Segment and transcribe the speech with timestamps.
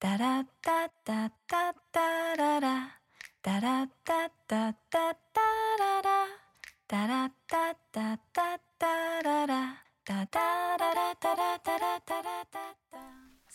[0.00, 3.00] タラッタッタッタッタララ。
[3.42, 5.40] タラッタッタッタッタ
[5.76, 6.10] ララ。
[6.86, 9.82] タラッタッタッタッタララ。
[10.04, 10.38] タタ
[10.78, 13.27] ララタラタラタラタラ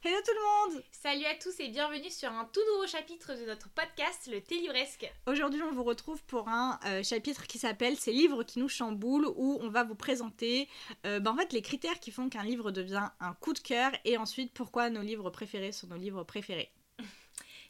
[0.00, 3.44] Hello tout le monde Salut à tous et bienvenue sur un tout nouveau chapitre de
[3.44, 5.12] notre podcast Le Thé Livresque.
[5.26, 9.26] Aujourd'hui, on vous retrouve pour un euh, chapitre qui s'appelle Ces livres qui nous chamboulent,
[9.34, 10.68] où on va vous présenter
[11.04, 13.90] euh, bah, en fait, les critères qui font qu'un livre devient un coup de cœur
[14.04, 16.70] et ensuite pourquoi nos livres préférés sont nos livres préférés.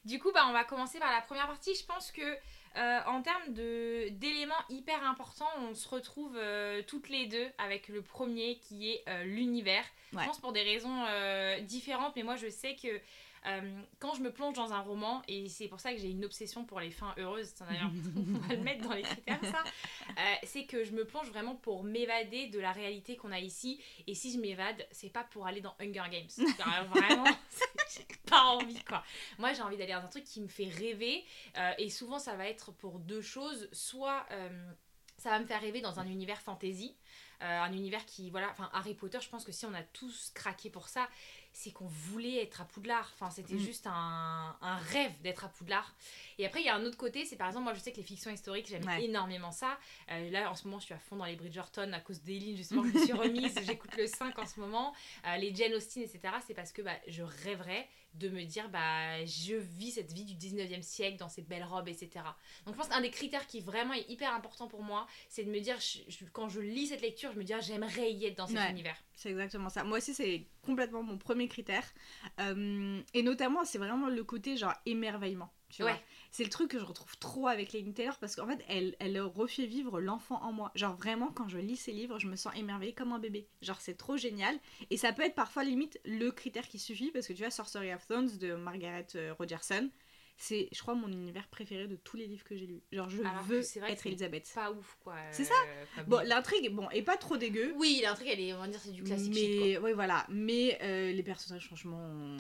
[0.05, 1.75] Du coup, bah, on va commencer par la première partie.
[1.75, 2.37] Je pense que
[2.79, 8.03] euh, en termes d'éléments hyper importants, on se retrouve euh, toutes les deux avec le
[8.03, 9.85] premier qui est euh, l'univers.
[10.13, 10.23] Ouais.
[10.23, 11.05] Je pense pour des raisons
[11.63, 12.89] différentes, mais moi je sais que
[13.47, 16.25] euh, quand je me plonge dans un roman, et c'est pour ça que j'ai une
[16.25, 19.63] obsession pour les fins heureuses, d'ailleurs, on va le mettre dans les critères ça,
[20.11, 23.81] euh, c'est que je me plonge vraiment pour m'évader de la réalité qu'on a ici.
[24.07, 26.29] Et si je m'évade, c'est pas pour aller dans Hunger Games.
[26.91, 27.25] Vraiment,
[27.95, 29.03] j'ai pas envie quoi.
[29.39, 31.25] Moi j'ai envie d'aller dans un truc qui me fait rêver.
[31.57, 33.69] euh, et souvent ça va être pour deux choses.
[33.73, 34.27] Soit
[35.19, 36.97] ça va me faire rêver dans un univers fantasy.
[37.43, 40.31] euh, un univers qui, voilà, enfin Harry Potter, je pense que si on a tous
[40.35, 41.09] craqué pour ça,
[41.53, 43.11] c'est qu'on voulait être à Poudlard.
[43.15, 43.59] Enfin, c'était Mm.
[43.59, 45.93] juste un, un rêve d'être à Poudlard.
[46.39, 47.97] Et après, il y a un autre côté, c'est par exemple, moi je sais que
[47.97, 49.05] les fictions historiques, j'aime Ouais.
[49.05, 49.77] énormément ça.
[50.11, 52.57] Euh, là, en ce moment, je suis à fond dans les Bridgerton à cause d'Eileen,
[52.57, 53.13] justement, je me suis
[53.53, 53.59] remise.
[53.65, 54.95] J'écoute le 5 en ce moment.
[55.27, 56.21] Euh, les Jane Austen, etc.
[56.47, 60.35] C'est parce que bah, je rêverais de me dire, bah, je vis cette vie du
[60.35, 62.11] 19e siècle dans ces belles robes, etc.
[62.67, 65.51] Donc, je pense qu'un des critères qui vraiment est hyper important pour moi, c'est de
[65.51, 68.27] me dire, je- je- quand je lis cette lecture, je me dis, ah, j'aimerais y
[68.27, 68.71] être dans cet Ouais.
[68.71, 68.97] univers.
[69.15, 69.85] C'est exactement ça.
[69.85, 71.85] Moi aussi, c'est complètement mon premier critère.
[72.41, 75.51] Euh, et notamment, c'est vraiment le côté genre émerveillement.
[75.71, 75.93] Tu Ouais.
[75.93, 78.95] vois c'est le truc que je retrouve trop avec Lady Taylor parce qu'en fait, elle,
[79.01, 80.71] elle refait vivre l'enfant en moi.
[80.75, 83.49] Genre vraiment, quand je lis ses livres, je me sens émerveillée comme un bébé.
[83.63, 84.59] Genre, c'est trop génial.
[84.91, 87.93] Et ça peut être parfois limite le critère qui suffit parce que tu vois, Sorcery
[87.95, 89.91] of Thrones de Margaret euh, Rogerson,
[90.37, 92.83] c'est, je crois, mon univers préféré de tous les livres que j'ai lus.
[92.93, 94.53] Genre, je Alors veux c'est vrai être c'est Elisabeth.
[94.55, 95.17] Pas ouf, quoi.
[95.33, 95.55] C'est euh, ça
[95.97, 97.73] comme Bon, l'intrigue, bon, est pas trop dégueu.
[97.77, 99.67] Oui, l'intrigue, elle est, on va dire, c'est du classique shit, quoi.
[99.67, 100.27] Mais, oui, voilà.
[100.29, 102.37] Mais euh, les personnages, franchement.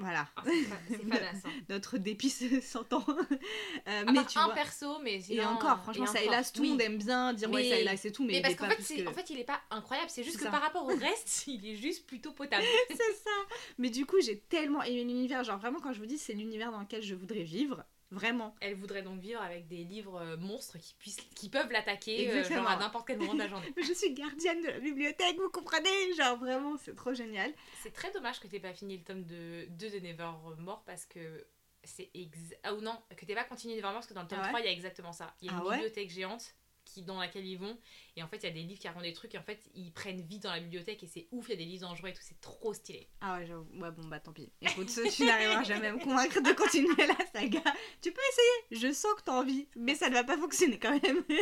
[0.00, 0.26] Voilà.
[0.36, 0.42] Ah,
[0.88, 1.50] c'est hein.
[1.68, 3.04] Notre dépit se- s'entend.
[3.08, 4.54] Euh, À mais part tu un vois.
[4.54, 6.70] perso, mais Et sinon, encore, franchement, et ça encore, hélas, tout le oui.
[6.72, 8.76] monde aime bien dire ouais, Mais- ça hélas, c'est tout, mais, Mais parce qu'en fait,
[8.76, 10.50] que- en fait, il est pas incroyable, c'est juste que ça.
[10.50, 12.64] par rapport au reste, il est juste plutôt potable.
[12.88, 13.30] c'est ça.
[13.78, 15.44] Mais du coup, j'ai tellement aimé l'univers.
[15.44, 17.84] Genre, vraiment, quand je vous dis, c'est l'univers dans lequel je voudrais vivre.
[18.10, 18.56] Vraiment.
[18.60, 22.42] Elle voudrait donc vivre avec des livres euh, monstres qui, puissent, qui peuvent l'attaquer euh,
[22.42, 23.72] genre à n'importe quel moment de la journée.
[23.82, 26.12] Je suis gardienne de la bibliothèque, vous comprenez?
[26.16, 27.52] Genre, vraiment, c'est trop génial.
[27.82, 31.46] C'est très dommage que t'aies pas fini le tome de 2 de Nevermore parce que
[31.84, 32.36] c'est ex...
[32.64, 34.48] Ah ou non, que t'aies pas continué Nevermore parce que dans le tome Ah ouais?
[34.50, 35.32] 3, il y a exactement ça.
[35.40, 35.74] Il y a Ah une ouais?
[35.76, 36.54] bibliothèque géante
[36.92, 37.76] qui, dans laquelle ils vont
[38.16, 39.70] et en fait, il y a des livres qui racontent des trucs et en fait,
[39.74, 42.08] ils prennent vie dans la bibliothèque et c'est ouf, il y a des livres dangereux
[42.08, 43.08] et tout, c'est trop stylé.
[43.20, 43.66] Ah ouais, j'avoue.
[43.80, 44.50] Ouais, bon, bah tant pis.
[44.60, 47.62] Écoute, tu n'arriveras jamais à me convaincre de continuer la saga.
[48.02, 50.98] Tu peux essayer, je sens que t'as envie, mais ça ne va pas fonctionner quand
[51.02, 51.24] même.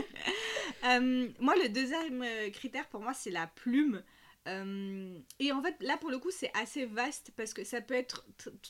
[0.84, 4.03] Euh, moi, le deuxième euh, critère pour moi, c'est la plume.
[4.48, 7.94] Euh, et en fait, là pour le coup, c'est assez vaste parce que ça peut
[7.94, 8.25] être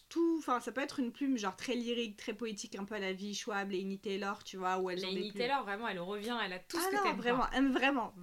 [0.09, 2.99] tout, enfin, ça peut être une plume genre très lyrique, très poétique, un peu à
[2.99, 5.33] la vie Schwab, Laini Taylor, tu vois, où Laini plumes.
[5.33, 7.17] Taylor, vraiment, elle revient, elle a tout ah ce que non, t'aimes.
[7.17, 8.15] vraiment, euh, vraiment.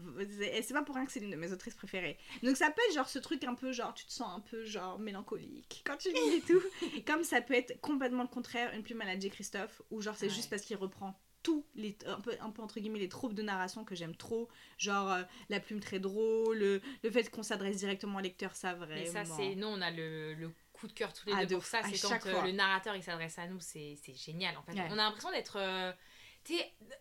[0.42, 2.18] Et c'est pas pour rien que c'est l'une de mes autrices préférées.
[2.44, 4.66] Donc ça peut être genre ce truc un peu genre, tu te sens un peu
[4.66, 6.62] genre mélancolique quand tu lis et tout.
[7.08, 9.30] Comme ça peut être complètement le contraire, une plume à la J.
[9.30, 10.34] Christophe, où genre c'est Ouais.
[10.34, 13.44] juste parce qu'il reprend tous les un peu, un peu entre guillemets les troupes de
[13.44, 14.50] narration que j'aime trop
[14.80, 18.74] genre euh, la plume très drôle le, le fait qu'on s'adresse directement au lecteur ça
[18.74, 19.54] vraiment Mais ça, c'est.
[19.54, 21.82] Nous, on a le, le coup de cœur tous les Ah, deux de pour ça.
[21.84, 24.74] C'est quand euh, le narrateur il s'adresse à nous, c'est c'est génial en fait.
[24.74, 24.88] Ouais.
[24.90, 25.58] On a l'impression d'être.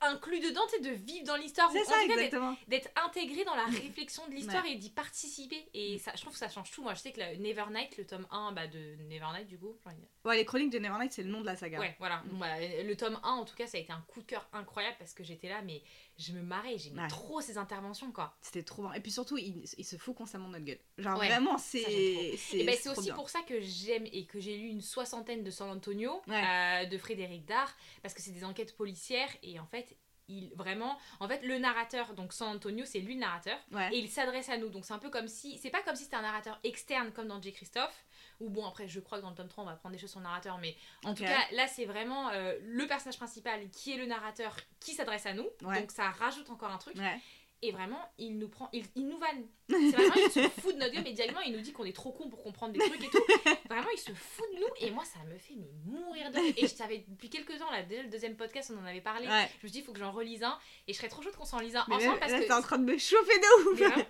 [0.01, 1.71] Un inclus dedans, sais, de vivre dans l'histoire.
[1.71, 2.57] C'est ça, exactement.
[2.69, 4.73] d'être intégré dans la réflexion de l'histoire Ouais.
[4.73, 5.65] et d'y participer.
[5.75, 6.83] Et ça, je trouve que ça change tout.
[6.83, 9.77] Moi, je sais que le Nevernight, le tome 1 bah, de Nevernight, du coup.
[10.25, 11.79] Ouais, les chroniques de Nevernight, c'est le nom de la saga.
[11.79, 12.23] Ouais, voilà.
[12.27, 14.49] Bon, bah, le tome 1, en tout cas, ça a été un coup de cœur
[14.53, 15.83] incroyable parce que j'étais là, mais
[16.19, 16.79] je me marrais.
[16.79, 17.09] J'aimais Ouais.
[17.09, 18.37] trop ces interventions, quoi.
[18.41, 18.93] C'était trop bon.
[18.93, 20.79] Et puis surtout, il, il se fout constamment de notre gueule.
[20.99, 22.37] Genre Ouais, vraiment, c'est.
[22.37, 23.15] C'est Et ben, c'est aussi bien.
[23.15, 26.43] pour ça que j'aime et que j'ai lu une soixantaine de San Antonio Ouais.
[26.45, 29.97] euh, de Frédéric Dard parce que c'est des enquêtes policières et en fait,
[30.29, 33.91] il vraiment, en fait, le narrateur, donc San Antonio, c'est lui le narrateur Ouais.
[33.95, 34.69] et il s'adresse à nous.
[34.71, 37.29] Donc c'est un peu comme si, c'est pas comme si c'était un narrateur externe comme
[37.29, 37.53] dans J.
[37.53, 38.05] Christophe.
[38.41, 40.11] Ou bon, après, je crois que dans le tome 3, on va prendre des choses
[40.11, 43.93] sur le narrateur, mais en tout cas, là, c'est vraiment euh, le personnage principal qui
[43.93, 45.47] est le narrateur qui s'adresse à nous.
[45.63, 45.81] Ouais.
[45.81, 46.97] Donc ça rajoute encore un truc.
[46.97, 47.21] Ouais.
[47.67, 49.47] Et vraiment, il nous prend, il, il nous vanne.
[49.71, 51.97] C'est vraiment, il se fout de notre gueule, mais directement, il nous dit qu'on est
[51.97, 53.23] trop con pour comprendre des trucs et tout.
[53.71, 56.39] Vraiment, il se fout de nous, et moi, ça me fait mais mourir de.
[56.63, 59.27] Et je savais, depuis quelques temps, là, déjà le deuxième podcast, on en avait parlé.
[59.27, 59.49] Ouais.
[59.61, 61.35] Je me suis dit, il faut que j'en relise un, et je serais trop chaude
[61.37, 62.45] qu'on s'en lise un Mais ensemble là, parce là, que.
[62.45, 63.79] t'es en train de me chauffer de ouf.
[63.79, 64.05] vraiment,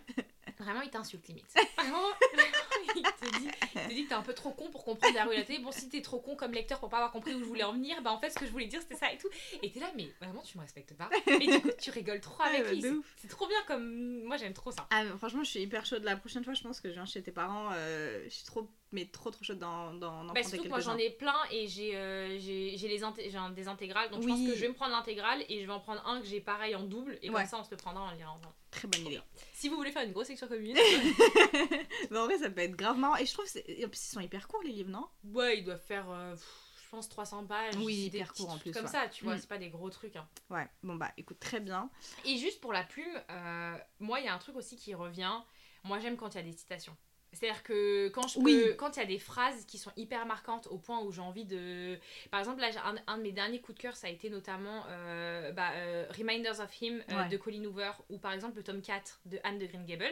[0.58, 1.46] vraiment, il t'insulte limite.
[1.76, 2.00] Vraiment,
[2.32, 2.63] vraiment,
[2.96, 5.24] il te dit, il te dit que t'es un peu trop con pour comprendre la
[5.24, 5.58] réalité.
[5.58, 7.72] Bon, si t'es trop con comme lecteur pour pas avoir compris où je voulais en
[7.72, 9.28] venir, bah en fait, ce que je voulais dire, c'était ça et tout.
[9.62, 11.08] Et t'es là, mais vraiment, tu me respectes pas.
[11.26, 13.02] Et du coup, tu rigoles trop Ouais, avec bah, lui.
[13.16, 14.22] C'est- trop bien comme.
[14.24, 14.86] Moi, j'aime trop ça.
[14.90, 16.04] Ah, mais franchement, je suis hyper chaude.
[16.04, 17.70] La prochaine fois, je pense que je viens chez tes parents.
[17.72, 20.96] euh, je suis trop, mais trop, trop chaude d'en d'en Bah, surtout que moi j'en
[20.96, 24.28] ai plein et j'ai euh, j'ai j'ai les inté- j'ai un- des intégrales donc je
[24.28, 26.40] pense que je vais me prendre l'intégrale et je vais en prendre un que j'ai
[26.40, 27.36] pareil en double et Ouais.
[27.42, 28.54] comme ça on se le prendra le lira ensemble.
[28.70, 29.20] Très bonne idée.
[29.52, 30.76] Si vous voulez faire une grosse section commune,
[32.10, 33.16] Mais en vrai, ça peut être grave marrant.
[33.16, 35.06] Et je trouve en plus, ils sont hyper courts, les livres, non?
[35.32, 37.74] Ouais ils doivent faire euh, je pense 300 pages.
[37.76, 38.90] Oui, hyper petits court en plus, Comme ouais.
[38.90, 39.38] ça tu vois Mm.
[39.40, 40.16] c'est pas des gros trucs.
[40.16, 40.28] hein.
[40.50, 40.66] Ouais.
[40.82, 41.90] Bon, bah, écoute, très bien.
[42.24, 45.32] Et juste pour la plume, euh, moi il y a un truc aussi qui revient.
[45.84, 46.96] Moi j'aime quand il y a des citations.
[47.34, 48.76] C'est-à-dire que quand je peux- Oui.
[48.78, 51.44] quand il y a des phrases qui sont hyper marquantes au point où j'ai envie
[51.44, 51.98] de...
[52.30, 54.84] Par exemple, là, un, un de mes derniers coups de cœur, ça a été notamment
[54.88, 57.28] euh, bah, euh, Reminders of Him euh, Ouais.
[57.28, 60.04] de Colin Hoover ou par exemple le tome 4 de Anne de Green Gables.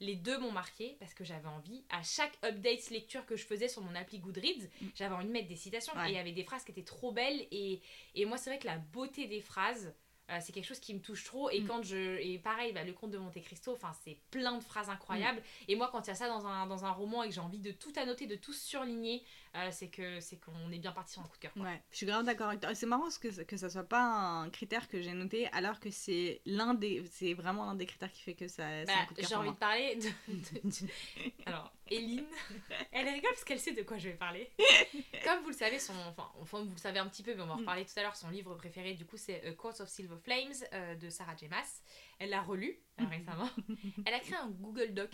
[0.00, 3.68] Les deux m'ont marqué parce que j'avais envie, à chaque update lecture que je faisais
[3.68, 4.86] sur mon appli Goodreads, Mm.
[4.96, 6.08] j'avais envie de mettre des citations Ouais.
[6.08, 7.80] et il y avait des phrases qui étaient trop belles et,
[8.16, 9.94] et moi c'est vrai que la beauté des phrases,
[10.30, 11.66] euh, c'est quelque chose qui me touche trop et Mm.
[11.66, 14.88] quand je et pareil bah, le conte de Monte Cristo enfin c'est plein de phrases
[14.88, 15.64] incroyables Mm.
[15.68, 17.40] et moi quand il y a ça dans un, dans un roman et que j'ai
[17.40, 19.22] envie de tout annoter de tout surligner
[19.56, 21.62] euh, c'est que c'est qu'on est bien parti sur un coup de cœur quoi.
[21.62, 22.74] Ouais, je suis grave d'accord avec toi.
[22.74, 26.40] C'est marrant que, que ça soit pas un critère que j'ai noté, alors que c'est
[26.44, 29.54] l'un des, c'est vraiment l'un des critères qui fait que ça, Bah, j'ai envie de
[29.56, 30.90] parler de, de- de-
[31.46, 32.24] alors Eline.
[32.92, 34.50] Elle rigole parce qu'elle sait de quoi je vais parler.
[35.24, 37.46] Comme vous le savez son enfin, enfin vous le savez un petit peu mais on
[37.46, 37.60] va en Mm.
[37.60, 40.52] reparler tout à l'heure son livre préféré du coup c'est A Court of Silver Flames
[40.72, 41.80] euh, de Sarah J Maas
[42.18, 43.48] elle l'a relu euh, récemment
[44.06, 45.10] elle a créé un Google Doc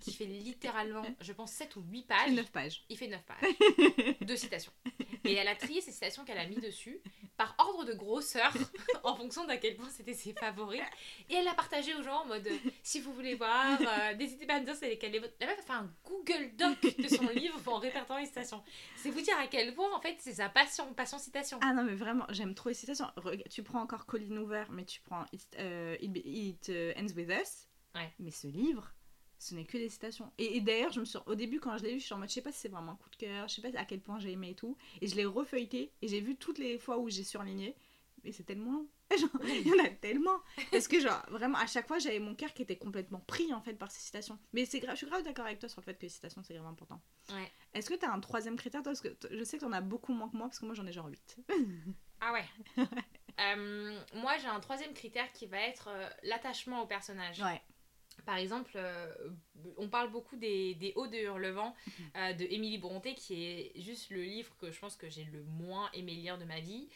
[0.00, 2.84] qui fait littéralement je pense 7 ou 8 C'est pages 9 pages.
[2.88, 4.72] il fait 9 pages de citations.
[5.24, 7.00] Et elle a trié ces citations qu'elle a mis dessus
[7.36, 8.52] par ordre de grosseur
[9.02, 10.80] en fonction d'à quel point c'était ses favoris.
[11.28, 12.48] Et elle l'a partagé aux gens en mode
[12.84, 15.34] si vous voulez voir, euh, n'hésitez pas à me dire c'est lesquelles les vôtres.
[15.40, 18.62] La meuf a fait un Google Doc de son livre en répertoriant les citations.
[18.94, 21.58] C'est vous dire à quel point en fait c'est sa passion, passion citation.
[21.60, 23.06] Ah non, mais vraiment, j'aime trop les citations.
[23.50, 27.14] Tu prends encore Colin Hoover, mais tu prends It, euh, It, Be- It, euh, Ends
[27.14, 27.68] With Us.
[27.94, 28.12] Ouais.
[28.18, 28.92] Mais ce livre,
[29.38, 30.32] ce n'est que des citations.
[30.38, 32.18] Et, et d'ailleurs, je me suis, au début, quand je l'ai lu, je suis en
[32.18, 33.84] mode, je sais pas si c'est vraiment un coup de cœur, je sais pas à
[33.84, 34.76] quel point j'ai aimé et tout.
[35.00, 37.76] Et je l'ai refeuilleté, et j'ai vu toutes les fois où j'ai surligné.
[38.24, 38.88] Et c'est tellement long.
[39.44, 40.40] Il y en a tellement.
[40.72, 43.60] Parce que, genre, vraiment, à chaque fois, j'avais mon cœur qui était complètement pris, en
[43.60, 44.38] fait, par ces citations.
[44.52, 46.42] Mais c'est grave, je suis grave d'accord avec toi sur le fait que les citations,
[46.42, 47.00] c'est grave important.
[47.30, 47.50] Ouais.
[47.72, 48.92] Est-ce que t'as un troisième critère, toi?
[48.92, 50.86] Parce que je sais que t'en as beaucoup moins que moi, parce que moi, j'en
[50.86, 51.36] ai genre 8.
[52.18, 52.84] Ah ouais.
[53.40, 57.40] Euh, moi j'ai un troisième critère qui va être euh, l'attachement au personnage.
[57.40, 57.60] Ouais.
[58.24, 59.14] Par exemple, euh,
[59.76, 61.74] on parle beaucoup des, des Hauts de Hurlevent
[62.16, 65.42] euh, de Émilie Bronté, qui est juste le livre que je pense que j'ai le
[65.42, 66.88] moins aimé lire de ma vie.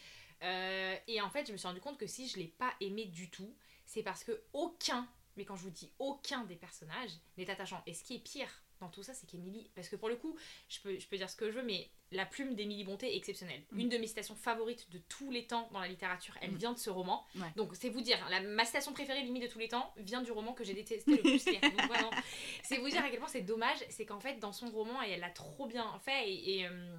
[0.42, 3.28] Et en fait, je me suis rendu compte que si je l'ai pas aimé du
[3.28, 3.54] tout,
[3.84, 5.06] c'est parce que aucun,
[5.36, 7.82] mais quand je vous dis aucun des personnages n'est attachant.
[7.86, 10.36] Et ce qui est pire dans tout ça, c'est qu'Émilie, parce que pour le coup,
[10.68, 13.16] je peux, je peux dire ce que je veux, mais la plume d'Émilie Bonté est
[13.16, 13.62] exceptionnelle.
[13.72, 13.80] Mm.
[13.80, 16.56] Une de mes citations favorites de tous les temps dans la littérature, elle Mm.
[16.56, 17.24] vient de ce roman.
[17.36, 17.42] Ouais.
[17.56, 20.32] Donc c'est vous dire, la, ma citation préférée limite de tous les temps vient du
[20.32, 21.44] roman que j'ai détesté le plus.
[21.44, 22.14] Donc
[22.62, 25.10] c'est vous dire à quel point c'est dommage, c'est qu'en fait dans son roman, et
[25.10, 26.96] elle l'a trop bien fait, et, et, euh,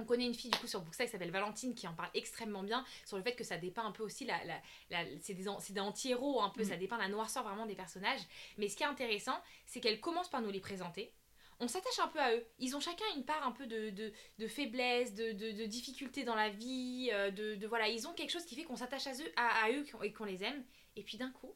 [0.00, 2.62] on connaît une fille du coup sur Booksta qui s'appelle Valentine qui en parle extrêmement
[2.62, 5.42] bien sur le fait que ça dépeint un peu aussi la, la, la- c'est des,
[5.42, 6.66] des anti-héros un peu, Mm.
[6.66, 8.20] ça dépeint la noirceur vraiment des personnages.
[8.58, 11.12] Mais ce qui est intéressant, c'est qu'elle commence par nous les présenter.
[11.60, 12.46] On s'attache un peu à eux.
[12.58, 14.12] Ils ont chacun une part un peu de,
[14.46, 18.54] faiblesse, de, de, difficulté dans la vie, euh, de, voilà, ils ont quelque chose qui
[18.54, 20.64] fait qu'on s'attache à eux, à eux et qu'on les aime.
[20.96, 21.54] Et puis d'un coup,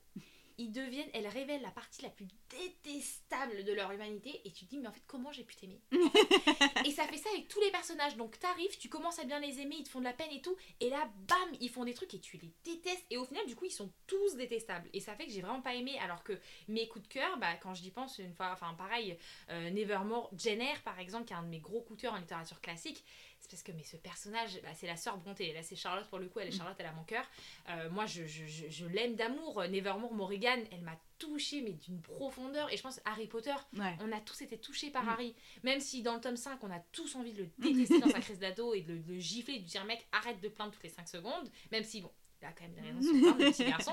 [0.58, 4.70] ils deviennent, elles révèlent la partie la plus détestable de leur humanité et tu te
[4.70, 5.80] dis mais en fait comment j'ai pu t'aimer
[6.84, 8.16] Et ça fait ça avec tous les personnages.
[8.16, 10.40] Donc t'arrives, tu commences à bien les aimer, ils te font de la peine et
[10.40, 13.06] tout, et là bam, ils font des trucs et tu les détestes.
[13.10, 14.88] Et au final du coup ils sont tous détestables.
[14.92, 15.98] Et ça fait que j'ai vraiment pas aimé.
[16.00, 19.16] Alors que mes coups de cœur, bah quand j'y pense une fois, enfin pareil,
[19.50, 22.18] euh, Nevermore, Jenner par exemple, qui est un de mes gros coups de cœur en
[22.18, 23.04] littérature classique.
[23.42, 25.52] C'est parce que mais ce personnage, bah, c'est la sœur Bronté.
[25.52, 27.24] Là c'est Charlotte pour le coup, elle est Charlotte, elle a mon cœur.
[27.70, 29.62] Euh, moi je, je, je, je l'aime d'amour.
[29.68, 32.72] Nevermore, Morrigan, elle m'a touchée mais d'une profondeur.
[32.72, 33.96] Et je pense Harry Potter, Ouais.
[34.00, 35.08] on a tous été touchés par Mm.
[35.08, 35.34] Harry.
[35.64, 38.20] Même si dans le tome 5, on a tous envie de le détester dans sa
[38.20, 40.84] crise d'ado et de le, de le gifler, de dire mec, arrête de plaindre toutes
[40.84, 41.50] les 5 secondes.
[41.72, 43.92] Même si, bon, il a quand même des raisons plaindre, le petit garçon.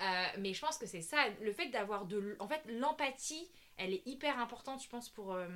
[0.00, 2.36] Euh, mais je pense que c'est ça, le fait d'avoir de.
[2.38, 5.32] En fait, l'empathie, elle est hyper importante, je pense, pour.
[5.34, 5.48] euh,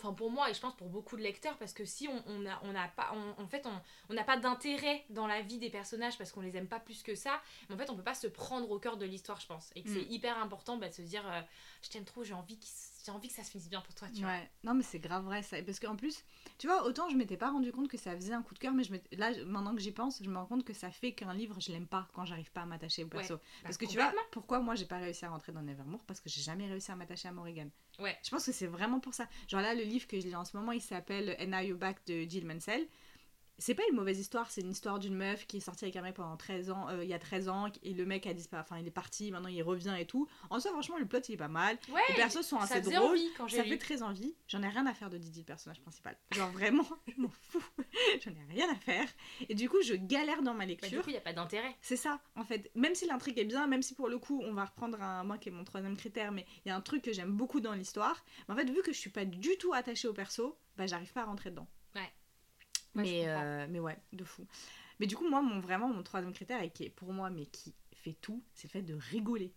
[0.00, 2.46] Enfin pour moi et je pense pour beaucoup de lecteurs parce que si on on
[2.46, 3.66] a, on a pas on- en fait
[4.08, 7.02] on n'a pas d'intérêt dans la vie des personnages parce qu'on les aime pas plus
[7.02, 9.46] que ça mais en fait on peut pas se prendre au cœur de l'histoire je
[9.46, 10.12] pense et que c'est Mm.
[10.12, 11.40] hyper important bah, de se dire euh,
[11.82, 13.94] je t'aime trop j'ai envie qu'il s- j'ai envie que ça se finisse bien pour
[13.94, 15.62] toi tu vois Ouais, non mais c'est grave vrai ça.
[15.62, 16.24] Parce qu'en plus,
[16.58, 18.74] tu vois, autant je m'étais pas rendu compte que ça faisait un coup de cœur,
[18.74, 21.32] mais je là, maintenant que j'y pense, je me rends compte que ça fait qu'un
[21.32, 23.36] livre, je l'aime pas quand j'arrive pas à m'attacher au perso.
[23.36, 26.04] Bah, Parce que tu vois, pourquoi moi j'ai pas réussi à rentrer dans Nevermore?
[26.04, 27.68] Parce que j'ai jamais réussi à m'attacher à Morrigan.
[27.98, 28.16] Ouais.
[28.22, 29.26] Je pense que c'est vraiment pour ça.
[29.48, 32.22] Genre là, le livre que je lis en ce moment, il s'appelle And Back de
[32.28, 32.86] Jill Mansell.
[33.60, 36.02] C'est pas une mauvaise histoire, c'est une histoire d'une meuf qui est sortie avec un
[36.02, 38.62] mec pendant 13 ans, euh, il y a 13 ans, et le mec a disparu,
[38.62, 40.28] enfin il est parti, maintenant il revient et tout.
[40.50, 41.76] En soi, franchement, le plot il est pas mal.
[41.92, 42.96] ouais Les persos sont assez drôles.
[43.10, 44.34] envie quand Ça lu fait très envie.
[44.46, 46.16] J'en ai rien à faire de Didi, le personnage principal.
[46.32, 47.62] Genre vraiment, je m'en fous.
[48.24, 49.08] J'en ai rien à faire.
[49.48, 51.02] Et du coup, je galère dans ma Bah, du lecture.
[51.02, 52.70] coup il y a pas d'intérêt C'est ça, en fait.
[52.76, 55.36] Même si l'intrigue est bien, même si pour le coup, on va reprendre un, moi
[55.36, 57.72] qui est mon troisième critère, mais il y a un truc que j'aime beaucoup dans
[57.74, 58.24] l'histoire.
[58.46, 61.12] Mais en fait, vu que je suis pas du tout attachée au perso, bah j'arrive
[61.12, 61.66] pas à rentrer dedans.
[62.94, 64.46] Ouais, mais, euh, mais ouais, de fou.
[65.00, 67.46] Mais du coup, moi, mon, vraiment, mon troisième critère, et qui est pour moi, mais
[67.46, 69.52] qui fait tout, c'est le fait de rigoler.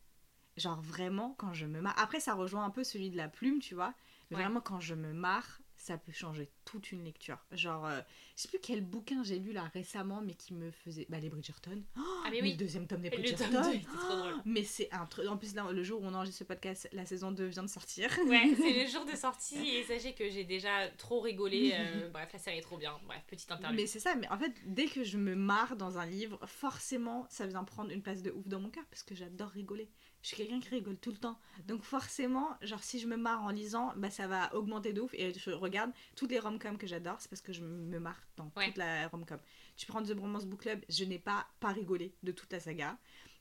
[0.57, 1.97] Genre vraiment, quand je me marre.
[1.97, 3.93] Après, ça rejoint un peu celui de la plume, tu vois.
[4.29, 4.43] Mais Ouais.
[4.43, 7.39] vraiment, quand je me marre, ça peut changer toute une lecture.
[7.51, 8.01] Genre, euh,
[8.37, 11.07] je sais plus quel bouquin j'ai lu là récemment, mais qui me faisait.
[11.09, 11.83] Bah, les Bridgerton.
[11.97, 13.51] Oh, ah mais le oui deuxième tome des le Bridgerton.
[13.51, 15.27] tome 2 était trop drôle Mais c'est un truc.
[15.27, 17.67] En plus, là, le jour où on enregistre ce podcast, la saison 2 vient de
[17.67, 18.11] sortir.
[18.27, 21.71] Ouais, c'est le jour de sortie et sachez que j'ai déjà trop rigolé.
[21.73, 22.99] euh, bref, la série est trop bien.
[23.07, 23.79] Bref, petite interlude.
[23.79, 27.25] Mais c'est ça, mais en fait, dès que je me marre dans un livre, forcément,
[27.29, 29.89] ça vient prendre une place de ouf dans mon cœur parce que j'adore rigoler.
[30.21, 31.39] Je suis quelqu'un qui rigole tout le temps.
[31.67, 35.13] Donc forcément, genre si je me marre en lisant, bah ça va augmenter de ouf.
[35.15, 38.51] Et je regarde toutes les rom-coms que j'adore, c'est parce que je me marre dans
[38.55, 38.67] Ouais.
[38.67, 39.39] toute la rom-com.
[39.77, 42.97] Tu prends The Bromance Book Club, je n'ai pas pas rigolé de toute la saga.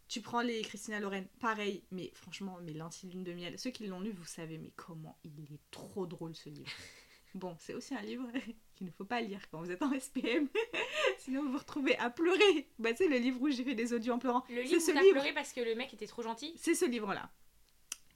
[0.09, 3.59] Tu prends les Christina Loren, pareil, mais franchement, mes lentilles lune de miel.
[3.59, 6.71] Ceux qui l'ont lu, vous savez, mais comment il est trop drôle ce livre.
[7.35, 8.27] Bon, c'est aussi un livre
[8.81, 10.49] qu'il ne faut pas lire quand vous êtes en SPM.
[11.19, 12.67] Sinon, vous vous retrouvez à pleurer.
[12.79, 14.43] Bah, sais, le livre où j'ai fait des audios en pleurant.
[14.49, 15.13] Le C'est livre, où livre.
[15.13, 16.55] pleuré parce que le mec était trop gentil.
[16.57, 17.31] C'est ce livre-là.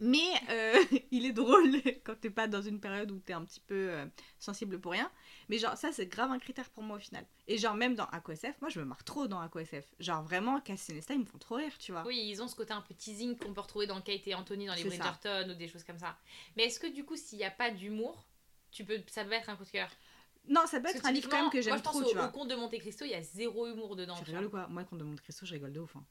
[0.00, 1.70] Mais euh, il est drôle
[2.04, 4.06] quand t'es pas dans une période où t'es un petit peu euh,
[4.38, 5.10] sensible pour rien.
[5.50, 7.26] Mais genre, ça, c'est grave un critère pour moi au final.
[7.46, 9.84] Et genre, même dans AquaSF, moi, je me marre trop dans AquaSF.
[10.00, 12.04] Genre, vraiment, Cass et Nesta, ils me font trop rire, tu vois.
[12.06, 14.64] Oui, ils ont ce côté un peu teasing qu'on peut retrouver dans Kate et Anthony
[14.66, 14.88] dans les C'est.
[14.88, 16.16] Bridgerton ou des choses comme ça.
[16.56, 18.26] Mais est-ce que du coup, s'il n'y a pas d'humour,
[18.70, 19.90] tu peux, ça peut être un coup de cœur?
[20.48, 22.18] Non, ça peut être un livre quand même que j'aime moi, je trop, pense au,
[22.18, 24.14] au conte de Monte Cristo, il y a zéro humour dedans.
[24.18, 24.66] Tu rigoles ou quoi?
[24.68, 25.96] Moi, quand de Monte Cristo, je rigole de ouf.
[25.96, 26.04] hein.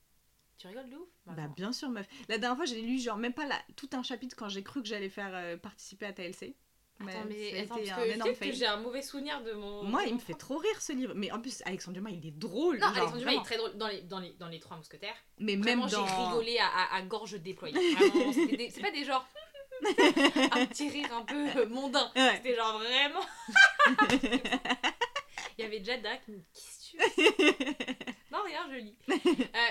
[0.58, 1.08] Tu rigoles de ouf?
[1.26, 1.54] Bah, Bah attends.
[1.54, 2.08] bien sûr meuf.
[2.30, 3.60] La dernière fois j'ai lu genre même pas la...
[3.76, 6.56] tout un chapitre quand j'ai cru que j'allais faire euh, participer à TLC.
[7.00, 9.84] Attends, mais ça a attends, parce que j'ai un mauvais souvenir de mon.
[9.84, 11.14] Moi de il me fait trop rire ce livre.
[11.16, 12.78] Mais en plus Alexandre Dumas il est drôle.
[12.78, 14.78] Non, genre, Alexandre Dumas il est très drôle dans les, dans les, dans les Trois
[14.78, 15.16] Mousquetaires.
[15.40, 16.30] Mais Vraiment, même j'ai dans...
[16.30, 17.76] rigolé à, à, à gorge déployée.
[18.70, 19.28] C'est pas des genres.
[20.52, 22.12] un petit rire un peu euh, mondain.
[22.16, 22.36] Ouais.
[22.38, 23.22] C'était genre vraiment.
[25.58, 26.94] Il y avait Jada qui me fais
[28.32, 28.98] Non, rien, je lis.
[29.10, 29.14] Euh,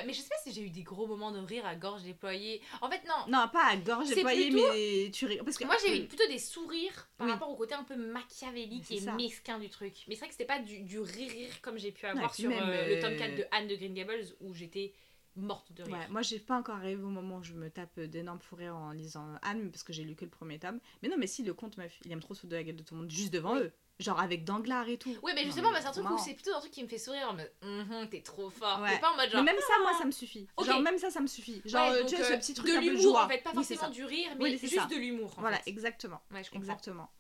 [0.06, 2.60] mais je sais pas si j'ai eu des gros moments de rire à gorge déployée.
[2.80, 3.26] En fait, non.
[3.28, 5.44] Non pas à gorge déployée plutôt- mais tu rigoles.
[5.44, 7.32] Parce que Moi, j'ai eu plutôt des sourires par Oui.
[7.32, 9.12] rapport au côté un peu machiavélique et ça.
[9.14, 9.94] mesquin du truc.
[10.06, 12.88] Mais c'est vrai que c'était pas du, du rire-rire comme j'ai pu avoir sur euh,
[12.94, 14.92] le tome 4 de Anne de Green Gables où j'étais
[15.36, 15.94] morte de rire.
[15.96, 18.76] Ouais, moi j'ai pas encore arrivé au moment où je me tape d'énormes fous rires
[18.76, 20.78] en lisant Anne parce que j'ai lu que le premier tome.
[21.02, 22.82] Mais non mais si le conte meuf, il aime trop se de la gueule de
[22.82, 23.60] tout le monde juste devant Oui.
[23.62, 23.72] eux.
[24.00, 25.14] Genre avec Danglars et tout.
[25.22, 26.98] Ouais, mais justement, bah, c'est un truc où c'est plutôt un truc qui me fait
[26.98, 28.80] sourire en mode Hum, t'es trop fort.
[28.80, 28.94] Ouais.
[28.94, 29.44] Mais pas en mode genre.
[29.44, 30.48] Mais même ça, moi, ça me suffit.
[30.56, 30.66] Ok.
[30.66, 31.60] Genre, même ça, ça me suffit.
[31.66, 33.52] Genre, Ouais, euh, donc, tu vois, euh, ce petit truc de l'humour en fait, pas
[33.52, 34.86] forcément du rire, mais Oui, juste ça.
[34.86, 35.36] de l'humour.
[35.38, 35.70] Voilà, fait.
[35.70, 36.20] exactement.
[36.32, 36.62] Ouais, je comprends.
[36.64, 37.10] Exactement.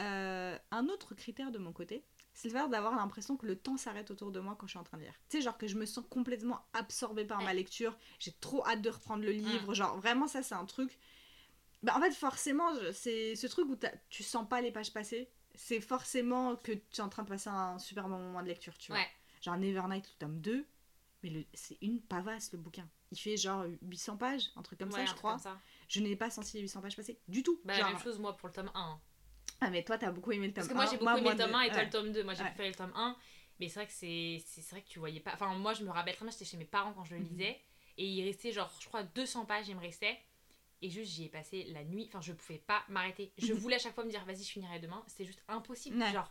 [0.00, 2.02] Euh, un autre critère de mon côté,
[2.34, 4.78] c'est le fait d'avoir l'impression que le temps s'arrête autour de moi quand je suis
[4.78, 5.14] en train de lire.
[5.28, 7.96] Tu sais, genre que je me sens complètement absorbée par ma lecture.
[8.18, 9.74] J'ai trop hâte de reprendre le livre.
[9.74, 10.98] Genre, vraiment, ça, c'est un truc.
[11.82, 13.76] Bah, en fait, forcément, c'est ce truc où
[14.08, 15.28] tu sens pas les pages passer.
[15.54, 18.78] C'est forcément que tu es en train de passer un super bon moment de lecture,
[18.78, 19.00] tu vois.
[19.00, 19.08] Ouais.
[19.42, 20.66] Genre Nevernight, le tome 2.
[21.24, 22.88] Mais c'est une pavasse le bouquin.
[23.12, 25.38] Il fait genre 800 pages, un truc comme ça, je crois.
[25.38, 25.60] ça.
[25.88, 27.60] Je n'ai pas senti les 800 pages passer du tout.
[27.64, 29.00] Bah, Genre, la même chose, moi, pour le tome 1.
[29.60, 31.30] Ah, mais toi, t'as beaucoup aimé le tome Parce que moi, 1, j'ai beaucoup aimé
[31.30, 31.84] le tome de- 1 et toi ouais.
[31.84, 32.24] le tome 2.
[32.24, 32.48] Moi, j'ai Ouais.
[32.48, 33.16] préféré le tome 1.
[33.60, 35.32] Mais c'est vrai que c'est c'est c'est vrai que tu voyais pas.
[35.34, 37.28] Enfin, moi, je me rappelle très bien, j'étais chez mes parents quand je le Mhm.
[37.28, 37.60] lisais.
[37.98, 40.18] Et il restait, genre, je crois, 200 pages, il me restait.
[40.80, 42.06] Et juste, j'y ai passé la nuit.
[42.08, 43.30] Enfin, je pouvais pas m'arrêter.
[43.38, 43.58] Je Mhm.
[43.60, 45.04] voulais à chaque fois me dire, vas-y, je finirai demain.
[45.06, 45.96] C'était juste impossible.
[46.02, 46.10] Ouais.
[46.12, 46.28] Genre,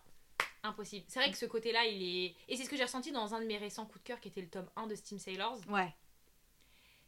[0.64, 1.06] impossible.
[1.08, 2.36] C'est vrai que ce côté-là, il est.
[2.50, 4.28] Et c'est ce que j'ai ressenti dans un de mes récents coups de cœur qui
[4.28, 5.60] était le tome 1 de Steam Sailors.
[5.70, 5.94] Ouais.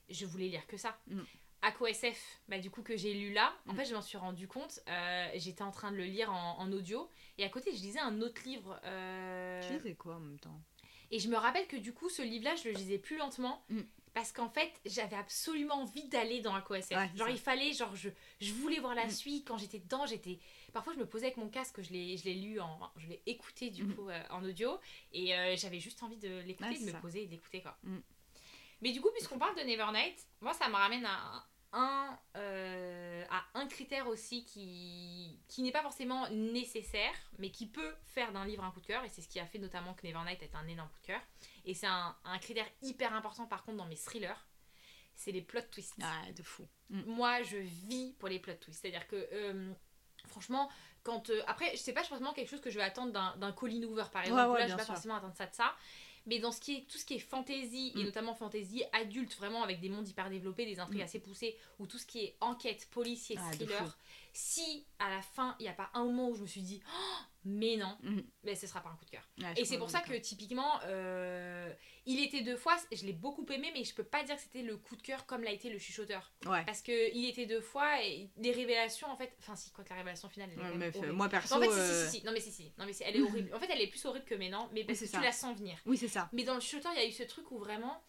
[0.09, 0.97] je voulais lire que ça.
[1.07, 1.21] Mm.
[1.63, 3.75] Aqua SF, bah, du coup, que j'ai lu là, en Mm.
[3.77, 4.79] fait, je m'en suis rendu compte.
[4.89, 7.09] euh, J'étais en train de le lire en, en audio.
[7.37, 8.79] Et à côté, je lisais un autre livre.
[8.83, 10.59] euh, Tu disais quoi en même temps?
[11.11, 13.63] Et je me rappelle que du coup, ce livre-là, je le lisais plus lentement.
[13.69, 13.81] Mm.
[14.13, 16.97] Parce qu'en fait, j'avais absolument envie d'aller dans Aqua SF.
[16.97, 17.33] Ouais, genre, ça.
[17.33, 18.09] il fallait, genre, je,
[18.41, 19.11] je voulais voir la Mm.
[19.11, 19.47] suite.
[19.47, 20.39] Quand j'étais dedans, j'étais.
[20.71, 22.79] Parfois, je me posais avec mon casque, je l'ai lu, en...
[22.97, 24.77] je l'ai écouté du coup euh, en audio.
[25.13, 26.99] Et euh, j'avais juste envie de l'écouter, Ouais, de me ça.
[26.99, 27.77] poser et d'écouter quoi.
[28.81, 33.43] Mais du coup, puisqu'on parle de Nevernight, moi, ça me ramène à un, euh, à
[33.55, 38.63] un critère aussi qui, qui n'est pas forcément nécessaire, mais qui peut faire d'un livre
[38.63, 39.03] un coup de cœur.
[39.03, 41.21] Et c'est ce qui a fait notamment que Nevernight est un énorme coup de cœur.
[41.65, 44.37] Et c'est un, un critère hyper important par contre dans mes thrillers.
[45.15, 45.95] C'est les plot twists.
[46.01, 46.67] Ah, de fou.
[46.89, 47.01] Mm.
[47.05, 48.81] Moi, je vis pour les plot twists.
[48.81, 49.71] C'est-à-dire que, euh,
[50.27, 50.69] franchement,
[51.03, 51.29] quand.
[51.29, 54.05] euh, après, je sais pas forcément quelque chose que je vais attendre d'un- Colin Hoover,
[54.11, 54.51] par exemple.
[54.53, 54.93] ouais, Là, je vais pas sûr.
[54.93, 55.75] forcément attendre ça de ça.
[56.25, 58.05] Mais dans ce qui est, tout ce qui est fantasy, et Mm.
[58.05, 61.03] notamment fantasy adulte, vraiment avec des mondes hyper développés, des intrigues Mm.
[61.03, 63.97] assez poussées, ou tout ce qui est enquête, policier, Ah, thriller,
[64.31, 66.81] si à la fin, il n'y a pas un moment où je me suis dit,
[66.87, 68.19] Oh, mais non, Mm.
[68.43, 69.27] ben, ce sera pas un coup de cœur.
[69.41, 71.71] Ouais, Et c'est pour ça que typiquement, euh,
[72.05, 74.61] il était deux fois, je l'ai beaucoup aimé, mais je peux pas dire que c'était
[74.61, 76.33] le coup de cœur comme l'a été le chuchoteur.
[76.45, 76.63] Ouais.
[76.65, 79.89] Parce que il était deux fois et les révélations en fait, enfin si quoi que
[79.89, 81.55] la révélation finale elle Ouais, mais moi perso.
[81.55, 83.15] en fait euh, si, si si si non mais si si non mais si, elle
[83.17, 83.53] est horrible.
[83.55, 85.57] En fait elle est plus horrible que maintenant, mais parce c'est que tu la sens
[85.57, 85.77] venir.
[85.85, 86.29] Oui, c'est ça.
[86.33, 88.01] Mais dans le chuchoteur il y a eu ce truc où vraiment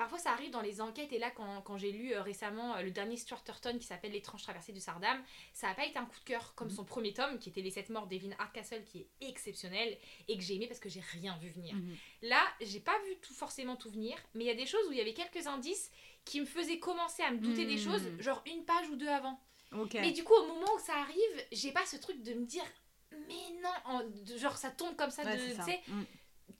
[0.00, 2.80] Parfois ça arrive dans les enquêtes et là quand, quand j'ai lu euh, récemment euh,
[2.82, 6.06] le dernier Stuart Turton qui s'appelle L'étrange traversée du Sardam, ça n'a pas été un
[6.06, 6.74] coup de cœur comme Mhm.
[6.74, 10.42] son premier tome qui était Les sept morts d'Evin Hardcastle qui est exceptionnel et que
[10.42, 11.74] j'ai aimé parce que j'ai rien vu venir.
[11.74, 11.94] Mhm.
[12.22, 14.92] Là, j'ai pas vu tout forcément tout venir, mais il y a des choses où
[14.92, 15.90] il y avait quelques indices
[16.24, 17.84] qui me faisaient commencer à me douter des Hmm.
[17.92, 19.38] choses, genre une page ou deux avant.
[19.72, 19.92] Ok.
[20.00, 22.64] Mais du coup, au moment où ça arrive, j'ai pas ce truc de me dire,
[23.12, 25.54] mais non, en- de- genre ça tombe comme ça, Ouais, de,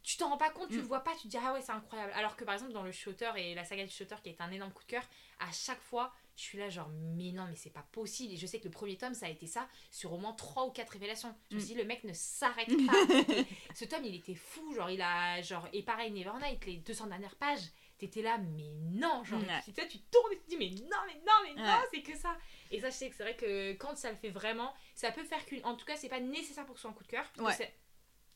[0.03, 0.81] tu t'en rends pas compte, tu Mm.
[0.81, 2.13] le vois pas, tu te dis ah ouais, c'est incroyable.
[2.15, 4.51] Alors que par exemple, dans le Shooter et la saga du Shooter qui est un
[4.51, 5.03] énorme coup de cœur,
[5.39, 8.33] à chaque fois, je suis là genre, mais non, mais c'est pas possible.
[8.33, 10.65] Et je sais que le premier tome, ça a été ça, sur au moins 3
[10.67, 11.35] ou 4 révélations.
[11.51, 11.65] Je me Mm.
[11.65, 12.93] suis dit, le mec ne s'arrête pas.
[13.75, 17.37] Ce tome, il était fou, genre, il a, genre, et pareil, Nevernight, les 200 dernières
[17.37, 17.61] pages,
[17.99, 19.61] t'étais là, mais non, genre, Ouais.
[19.65, 21.87] tu, tu tournes et tu te dis, mais non, mais non, mais non, Ouais.
[21.93, 22.35] c'est que ça.
[22.71, 25.25] Et ça, je sais que c'est vrai que quand ça le fait vraiment, ça peut
[25.25, 25.63] faire qu'une.
[25.67, 27.31] En tout cas, c'est pas nécessaire pour que ce soit un coup de cœur.
[27.37, 27.75] parce Ouais.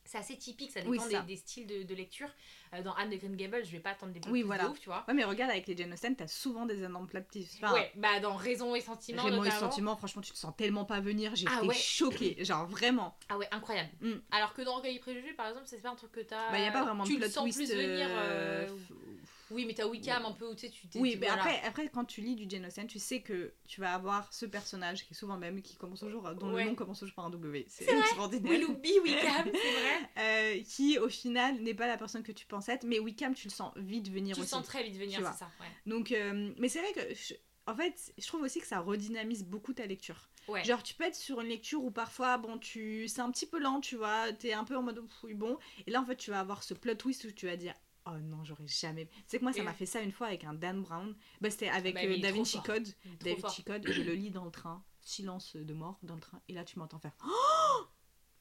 [0.07, 1.21] C'est assez typique, ça Oui, dépend ça.
[1.21, 2.29] des, des styles de, de lecture.
[2.73, 4.65] Euh, dans Anne de Green Gables, je vais pas attendre des Oui, voilà.
[4.65, 5.03] de ouf, tu vois.
[5.07, 6.75] Ouais, mais regarde, avec les Jane Austen, t'as souvent des
[7.21, 7.49] petits.
[7.61, 9.23] Enfin, ouais, bah dans Raison et Sentiment.
[9.23, 9.51] Raymond et.
[9.51, 11.35] Sentiment, franchement, tu te sens tellement pas venir.
[11.35, 11.73] J'étais Ah ouais.
[11.73, 12.37] choquée.
[12.45, 13.17] Genre, vraiment.
[13.29, 13.89] Ah ouais, incroyable.
[14.01, 14.13] Mm.
[14.31, 16.51] Alors que dans Recueil et Préjugés, par exemple, c'est pas un truc que t'as.
[16.51, 17.57] Bah, y a pas vraiment tu de plot sens twist.
[17.57, 18.07] plus venir.
[18.11, 18.77] euh, euh,
[19.51, 20.99] Oui, mais t'as Wickham un peu où tu sais, tu t'es.
[20.99, 21.41] Oui, mais voilà.
[21.43, 24.45] après, après, quand tu lis du Jane Austen, tu sais que tu vas avoir ce
[24.45, 26.63] personnage qui est souvent le même, qui commence toujours, dont Ouais.
[26.63, 27.65] le nom commence toujours par un W.
[27.69, 28.51] C'est extraordinaire.
[28.51, 30.09] Willoughby, Wickham, c'est vrai.
[30.17, 33.47] Euh, qui au final n'est pas la personne que tu pensais être, mais Wickham tu
[33.47, 34.51] le sens vite venir Tu le aussi.
[34.51, 35.51] sens très vite venir, c'est ça.
[35.59, 35.67] Ouais.
[35.85, 37.33] Donc, euh, mais c'est vrai que, je-
[37.67, 40.29] en fait, je trouve aussi que ça redynamise beaucoup ta lecture.
[40.47, 40.63] Ouais.
[40.63, 43.59] Genre, tu peux être sur une lecture où parfois, bon, tu, c'est un petit peu
[43.59, 46.29] lent, tu vois, t'es un peu en mode, oui, bon, et là en fait, tu
[46.31, 47.73] vas avoir ce plot twist où tu vas dire.
[48.07, 49.09] Oh non, j'aurais jamais.
[49.25, 51.15] C'est que moi, ça m'a fait ça une fois avec un Dan Brown.
[51.41, 52.61] Bah, c'était avec Bah, Da Vinci.
[52.61, 52.87] Code.
[53.19, 53.51] David fort.
[53.51, 54.83] Chicode, je le lis dans le train.
[55.01, 56.39] Silence de mort dans le train.
[56.47, 57.15] Et là, tu m'entends faire.
[57.25, 57.83] Oh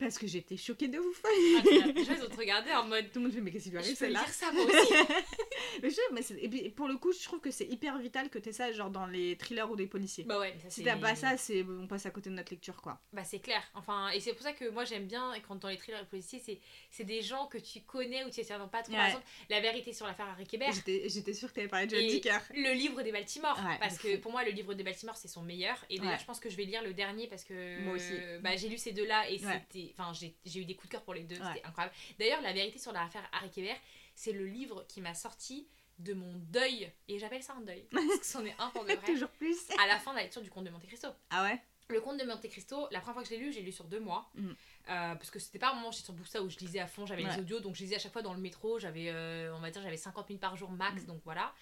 [0.04, 1.22] Parce que j'étais choquée de ouf.
[1.94, 3.10] Les gens, ils ont te regardé en mode.
[3.10, 4.92] Tout le monde fait, mais qu'est-ce qui lui arrive, celle-là dire ça moi aussi.
[5.82, 8.38] mais je mais et puis, pour le coup, je trouve que c'est hyper vital que
[8.38, 10.24] t'aies ça, genre dans les thrillers ou des policiers.
[10.24, 12.50] bah ouais, mais ça si t'as pas ça, c'est on passe à côté de notre
[12.52, 13.00] lecture, quoi.
[13.12, 13.62] Bah c'est clair.
[13.74, 16.40] Enfin, et c'est pour ça que moi j'aime bien quand dans les thrillers et policiers,
[16.44, 16.58] c'est
[16.90, 18.92] c'est des gens que tu connais ou tu sais pas trop.
[18.92, 19.08] Par Ouais.
[19.08, 20.66] exemple, la vérité sur l'affaire Harry Kéber.
[20.72, 22.38] J'étais j'étais sûre que t'avais parlé de John Dicker.
[22.54, 24.20] le livre des Baltimore Ouais, parce que fou.
[24.20, 26.18] pour moi le livre des Baltimore c'est son meilleur et d'ailleurs Ouais.
[26.20, 28.12] je pense que je vais lire le dernier parce que Moi aussi.
[28.42, 31.02] bah, j'ai lu ces deux là et c'était enfin j'ai eu des coups de cœur
[31.02, 31.46] pour les deux Ouais.
[31.54, 33.74] c'était incroyable d'ailleurs la vérité sur l'affaire Harry Kéber
[34.14, 35.66] c'est le livre qui m'a sorti
[35.98, 38.92] de mon deuil et j'appelle ça un deuil parce que c'en est un pour de
[38.94, 39.56] vrai Toujours plus.
[39.82, 41.60] à la fin de la lecture du conte de Monte Cristo Ah ouais?
[41.88, 43.84] Le conte de Monte Cristo, la première fois que je l'ai lu, j'ai lu sur
[43.84, 44.30] deux mois.
[44.34, 44.48] Mm.
[44.48, 44.54] Euh,
[44.86, 47.24] parce que c'était pas un moment j'étais sur Boosta où je lisais à fond, j'avais
[47.24, 47.30] Ouais.
[47.32, 49.70] les audios, donc je lisais à chaque fois dans le métro, j'avais, euh, on va
[49.70, 51.06] dire, j'avais 50 000 par jour max, Mm.
[51.06, 51.52] donc voilà.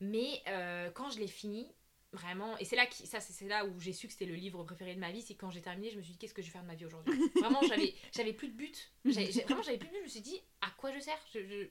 [0.00, 1.66] Mais euh, quand je l'ai fini,
[2.16, 4.64] vraiment, et c'est là, qui, ça, c'est, là où j'ai su que c'était le livre
[4.64, 6.48] préféré de ma vie, c'est quand j'ai terminé, je me suis dit, qu'est-ce que je
[6.48, 7.14] vais faire de ma vie aujourd'hui?
[7.36, 8.90] Vraiment, j'avais, j'avais plus de but.
[9.04, 11.18] Vraiment, j'avais plus de but, je me suis dit, à quoi je sers?
[11.32, 11.68] Je, je-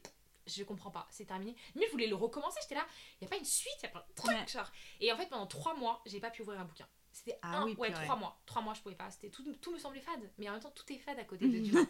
[0.47, 1.55] je comprends pas, c'est terminé.
[1.75, 2.85] Mais je voulais le recommencer, j'étais là,
[3.19, 4.47] il y a pas une suite, il y a trucs, Ouais.
[4.47, 4.71] genre.
[5.01, 6.87] Et en fait, pendant trois mois, j'ai pas pu ouvrir un bouquin.
[7.11, 8.39] C'était Ah un, oui, ouais, trois mois.
[8.45, 9.09] Trois mois, je pouvais pas.
[9.09, 10.29] C'était tout, tout me semblait fade.
[10.37, 11.85] Mais en même temps, tout est fade à côté de Dumas.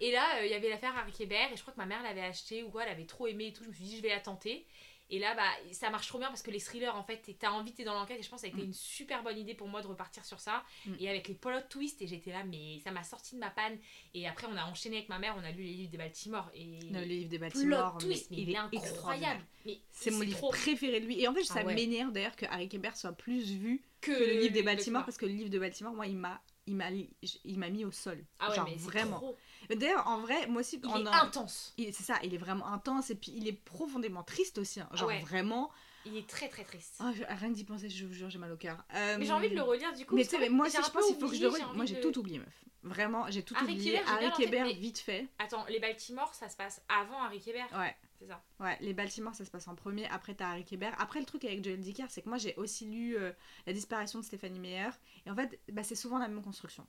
[0.00, 2.02] Et là, euh, il y avait l'affaire Harry Kéber, et je crois que ma mère
[2.02, 3.62] l'avait acheté ou quoi, elle avait trop aimé et tout.
[3.64, 4.66] Je me suis dit, je vais la tenter.
[5.10, 7.72] Et là, bah, ça marche trop bien parce que les thrillers, en fait, t'as envie,
[7.72, 8.66] t'es dans l'enquête, et je pense que ça a été Mm.
[8.66, 10.62] une super bonne idée pour moi de repartir sur ça.
[10.86, 10.92] Mm.
[11.00, 13.78] Et avec les plot twists, et j'étais là, mais ça m'a sorti de ma panne.
[14.14, 16.50] Et après, on a enchaîné avec ma mère, on a lu les livres des Baltimore.
[16.54, 19.44] Et Le livre des plot bâtiments, mais twist, mais il, est incroyable.
[19.90, 21.20] C'est mon livre trop préféré de lui.
[21.20, 21.74] Et en fait, ça Ah ouais.
[21.74, 24.64] m'énerve d'ailleurs que Harry Kéber soit plus vu que, que le livre des Baltimore.
[24.64, 26.76] Baltimore parce que le livre de Baltimore, moi, il m'a il
[27.58, 28.22] m'a mis au sol.
[28.38, 29.16] Ah ouais, Genre mais vraiment.
[29.16, 29.38] trop.
[29.70, 31.74] Mais D'ailleurs, en vrai, moi aussi, Il en- est en- intense.
[31.76, 34.80] il- c'est ça, il est vraiment intense et puis il est profondément triste aussi.
[34.80, 34.88] hein.
[34.94, 35.20] Genre ouais.
[35.20, 35.70] vraiment.
[36.06, 36.96] Il est très très triste.
[37.00, 38.82] Oh, je- rien d'y penser, je vous jure, j'ai mal au cœur.
[38.94, 40.14] Euh, Mais j'ai envie de le relire du coup.
[40.14, 41.66] Mais tu sais, moi un je pense qu'il faut que je le relise.
[41.74, 42.64] Moi, j'ai de- tout oublié, meuf.
[42.84, 43.94] Vraiment, j'ai tout Harry oublié.
[43.94, 45.26] Kéber, Harry Kéber, mais- vite fait.
[45.40, 47.64] Attends, les Baltimore, ça se passe avant Harry Kéber.
[47.76, 47.94] Ouais.
[48.20, 48.40] C'est ça.
[48.60, 50.06] Ouais, les Baltimore, ça se passe en premier.
[50.08, 50.90] Après, t'as Harry Kéber.
[50.98, 53.32] Après, le truc avec Joel Dicker, c'est que moi, j'ai aussi lu euh,
[53.66, 54.90] La disparition de Stéphanie Meyer.
[55.26, 56.86] Et en fait, bah, c'est souvent la même construction.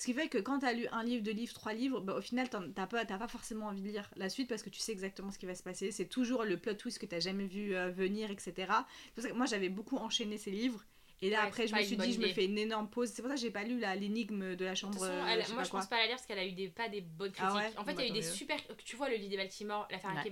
[0.00, 2.22] Ce qui fait que quand t'as lu un livre, deux livres, trois livres, bah, au
[2.22, 4.92] final, t'as pas, t'as pas forcément envie de lire la suite parce que tu sais
[4.92, 5.92] exactement ce qui va se passer.
[5.92, 8.72] C'est toujours le plot twist que t'as jamais vu euh, venir, etc.
[9.14, 10.82] Pour ça que moi, j'avais beaucoup enchaîné ces livres.
[11.20, 13.10] Et là, Ouais, après, je me suis dit, je me fais une énorme pause.
[13.12, 14.94] C'est pour ça que j'ai pas lu l'énigme de la De chambre.
[14.94, 16.52] toute façon, euh, elle- je moi je pense pas la lire parce qu'elle a eu
[16.52, 17.50] des, pas des bonnes critiques.
[17.52, 17.70] Ah ouais?
[17.76, 18.32] en fait, Bah, il y a eu tant des mieux.
[18.32, 18.56] super.
[18.82, 20.22] Tu vois, le lit des Baltimore, l'affaire Ouais.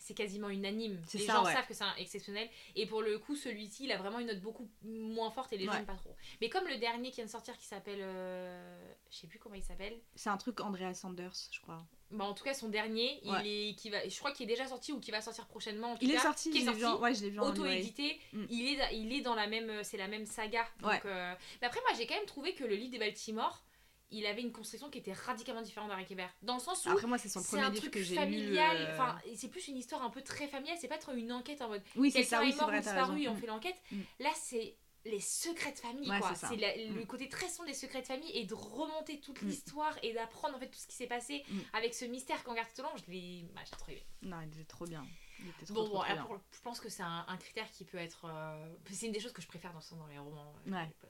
[0.00, 1.00] C'est quasiment unanime.
[1.12, 1.52] Les ça, gens ouais.
[1.52, 2.48] savent que c'est exceptionnel.
[2.76, 5.64] Et pour le coup, celui-ci, il a vraiment une note beaucoup moins forte et les
[5.64, 5.76] gens Ouais.
[5.78, 6.14] n'aiment pas trop.
[6.40, 7.98] Mais comme le dernier qui vient de sortir qui s'appelle.
[8.00, 9.98] euh, Je sais plus comment il s'appelle.
[10.14, 11.84] C'est un truc Andrea Sanders, je crois.
[12.10, 13.40] Bah, en tout cas, son dernier, Ouais.
[13.44, 15.92] il est, qui va, je crois qu'il est déjà sorti ou qui va sortir prochainement.
[15.92, 16.84] En tout Il est sorti, qui est vu sorti.
[16.84, 18.44] en- ouais, je l'ai vu auto-édité, Mm.
[18.48, 20.66] il, est, il est dans la même, c'est la même saga.
[20.80, 23.62] Donc, euh, mais après, moi, j'ai quand même trouvé que le livre des Baltimore,
[24.10, 26.26] il avait une construction qui était radicalement différente d'Harry Kéber.
[26.42, 28.20] Dans le sens où Après, moi, c'est son premier un livre truc que j'ai lu.
[28.20, 31.32] familial, euh, enfin, c'est plus une histoire un peu très familiale, c'est pas trop une
[31.32, 33.76] enquête en mode Oui, c'est ça, oui, est c'est vrai, disparu et on fait l'enquête.
[33.92, 34.00] Mm.
[34.20, 36.34] Là, c'est les secrets de famille, Ouais, quoi.
[36.34, 37.06] c'est le Mm.
[37.06, 39.46] côté très sombre des secrets de famille et de remonter toute Mm.
[39.48, 41.58] l'histoire et d'apprendre en fait tout ce qui s'est passé Mm.
[41.74, 42.90] avec ce mystère qu'on garde tout long.
[42.96, 44.02] Je l'ai bah, j'ai trop aimé.
[44.22, 45.06] Non, il était trop bien.
[45.40, 46.40] Il était trop, Bon, trop, bon, trop bien.
[46.52, 48.24] je pense que c'est un, un critère qui peut être.
[48.24, 50.52] euh, C'est une des choses que je préfère dans, dans les romans.
[50.66, 50.86] euh, Ouais.
[50.86, 51.08] les.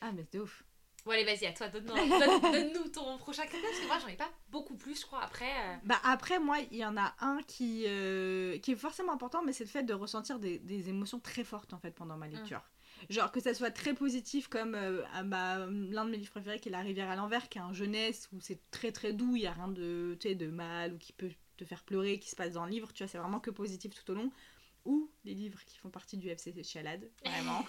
[0.00, 0.64] Ah, mais c'est ouf.
[1.04, 4.08] Bon, allez, vas-y, à toi, donne-nous donne, donne-nous ton prochain critère parce que moi, j'en
[4.08, 5.22] ai pas beaucoup plus, je crois.
[5.22, 9.12] Après, euh, Bah après, moi, il y en a un qui, euh, qui est forcément
[9.12, 12.16] important, mais c'est le fait de ressentir des, des émotions très fortes, en fait, pendant
[12.16, 12.62] ma lecture.
[13.10, 16.68] Genre que ça soit très positif, comme euh, bah, l'un de mes livres préférés, qui
[16.68, 19.42] est La rivière à l'envers, qui est un jeunesse, où c'est très très doux, il
[19.42, 22.52] y a rien de, de mal, ou qui peut te faire pleurer, qui se passe
[22.52, 24.30] dans le livre, tu vois, c'est vraiment que positif tout au long.
[24.88, 27.62] Ou les livres qui font partie du FC Chialade, vraiment.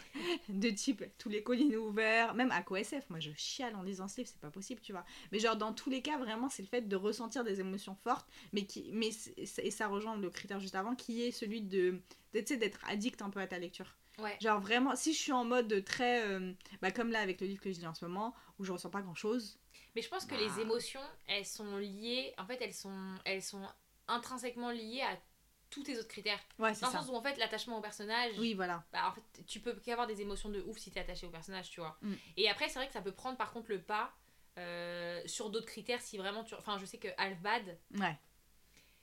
[0.48, 3.10] de type tous les collines ouverts, même à SF.
[3.10, 5.04] Moi, je chiale en lisant ce livre, c'est pas possible, tu vois.
[5.34, 8.30] Mais genre, dans tous les cas, vraiment, c'est le fait de ressentir des émotions fortes,
[8.54, 12.02] mais qui, mais et ça rejoint le critère juste avant, qui est celui de,
[12.34, 13.98] de, d'être addict un peu à ta lecture.
[14.20, 14.38] ouais.
[14.40, 17.62] Genre vraiment, si je suis en mode très, euh, bah comme là avec le livre
[17.62, 19.60] que je lis en ce moment, où je ressens pas grand chose.
[19.96, 20.42] Mais je pense que Bah.
[20.42, 22.34] les émotions, elles sont liées.
[22.38, 23.68] En fait, elles sont, elles sont
[24.08, 25.18] intrinsèquement liées à
[25.70, 26.40] tous tes autres critères.
[26.58, 28.34] Ouais, c'est Dans le sens où, en fait, l'attachement au personnage.
[28.40, 28.84] Oui, voilà.
[28.92, 31.70] bah, en fait, tu peux qu'avoir des émotions de ouf si t'es attaché au personnage,
[31.70, 31.98] tu vois.
[32.02, 32.14] Mm.
[32.38, 34.14] Et après, c'est vrai que ça peut prendre par contre le pas
[34.58, 36.56] euh, sur d'autres critères si vraiment tu.
[36.56, 38.18] Enfin, je sais que Half-Bad, Ouais.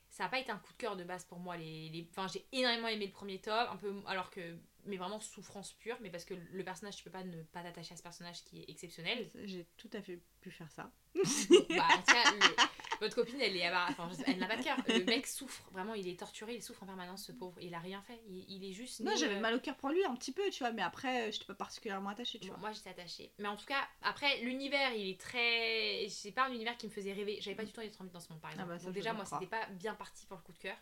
[0.09, 1.57] ça n'a pas été un coup de cœur de base pour moi.
[1.57, 2.07] Les, les...
[2.11, 4.57] Enfin, j'ai énormément aimé le premier tome, un peu alors que.
[4.85, 7.93] Mais vraiment souffrance pure, mais parce que le personnage, tu peux pas ne pas t'attacher
[7.93, 9.29] à ce personnage qui est exceptionnel.
[9.43, 10.89] J'ai tout à fait pu faire ça.
[11.13, 12.55] bah, en tout cas, le-
[13.01, 13.67] votre copine, elle est.
[13.69, 14.77] Enfin, elle n'a pas de cœur.
[14.87, 17.57] Le mec souffre, vraiment, il est torturé, il souffre en permanence, ce pauvre.
[17.61, 18.19] Il a rien fait.
[18.27, 18.99] Il, il est juste.
[19.01, 21.31] Non, j'avais euh, mal au cœur pour lui un petit peu, tu vois, mais après,
[21.31, 22.61] je n'étais pas particulièrement attachée, tu Bon, vois.
[22.69, 23.31] moi j'étais attachée.
[23.39, 26.07] Mais en tout cas, après, l'univers, il est très.
[26.09, 27.39] C'est pas un univers qui me faisait rêver.
[27.41, 28.69] J'avais pas du tout envie d'être dans ce monde, par Ah exemple.
[28.69, 30.77] bah, ça, Donc, déjà, moi, c'était pas bien parti pour le coup de cœur.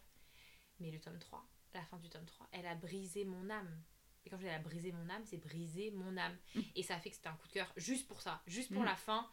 [0.80, 3.82] Mais le tome 3, la fin du tome 3, elle a brisé mon âme.
[4.26, 6.36] Et quand je dis elle a brisé mon âme, c'est brisé mon âme.
[6.56, 6.62] Mm.
[6.76, 8.82] Et ça a fait que c'était un coup de cœur juste pour ça, juste pour
[8.82, 8.86] Mm.
[8.86, 9.30] la fin.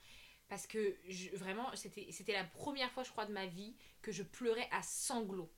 [0.49, 4.13] Parce que je- vraiment, c'était c'était la première fois, je crois, de ma vie que
[4.13, 5.51] je pleurais à sanglots.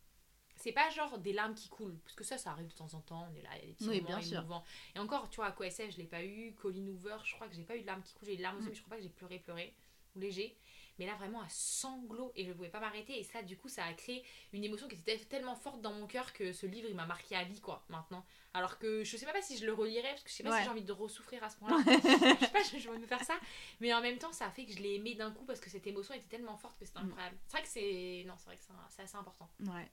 [0.56, 3.00] C'est pas genre des larmes qui coulent, parce que ça, ça arrive de temps en
[3.00, 4.38] temps, on est là, il y a des petits Oui, moments bien sûr.
[4.38, 4.64] émouvants.
[4.94, 7.54] Et encore, tu vois, à QSF, je l'ai pas eu, Colin Hoover, je crois que
[7.56, 8.70] j'ai pas eu de larmes qui coulent, j'ai eu des larmes aussi, Mm.
[8.70, 9.74] mais je crois pas que j'ai pleuré, pleuré,
[10.14, 10.56] ou léger.
[10.98, 13.84] Mais là, vraiment, à sanglots, et je pouvais pas m'arrêter, et ça, du coup, ça
[13.84, 16.94] a créé une émotion qui était tellement forte dans mon cœur que ce livre, il
[16.94, 18.24] m'a marqué à vie, quoi, maintenant.
[18.56, 20.58] Alors que je sais pas si je le relirais, parce que je sais pas Ouais.
[20.58, 21.78] si j'ai envie de ressouffrir à ce point-là.
[21.86, 23.34] je sais pas, je, je vais me faire ça.
[23.80, 25.68] Mais en même temps, ça a fait que je l'ai aimé d'un coup parce que
[25.68, 27.06] cette émotion était tellement forte que c'était Mm.
[27.06, 27.36] incroyable.
[27.46, 28.24] C'est vrai que c'est.
[28.28, 29.48] Non, c'est vrai que c'est assez important.
[29.60, 29.90] Ouais.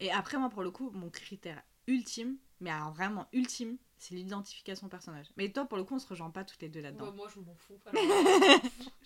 [0.00, 4.88] Et après, moi, pour le coup, mon critère ultime, mais alors vraiment ultime, c'est l'identification
[4.88, 5.26] au personnage.
[5.36, 7.12] Mais toi, pour le coup, on se rejoint pas toutes les deux là-dedans.
[7.12, 7.78] Moi, je m'en fous.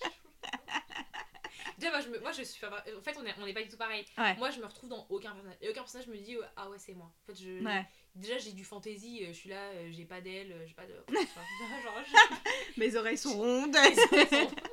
[1.79, 2.65] Déjà, moi je, me, moi, je suis.
[2.65, 4.05] En fait, on est, on est pas du tout pareil.
[4.17, 4.35] Ouais.
[4.35, 5.57] Moi, je me retrouve dans aucun personnage.
[5.61, 7.05] Et aucun personnage me dit, euh, ah ouais, c'est moi.
[7.07, 7.63] En fait, je.
[7.63, 7.85] Ouais.
[8.15, 10.85] Déjà, j'ai du fantasy, euh, je suis là, euh, j'ai pas d'aile, euh, j'ai pas
[10.85, 10.93] de.
[11.13, 12.03] Genre,
[12.77, 13.77] Mes oreilles sont rondes.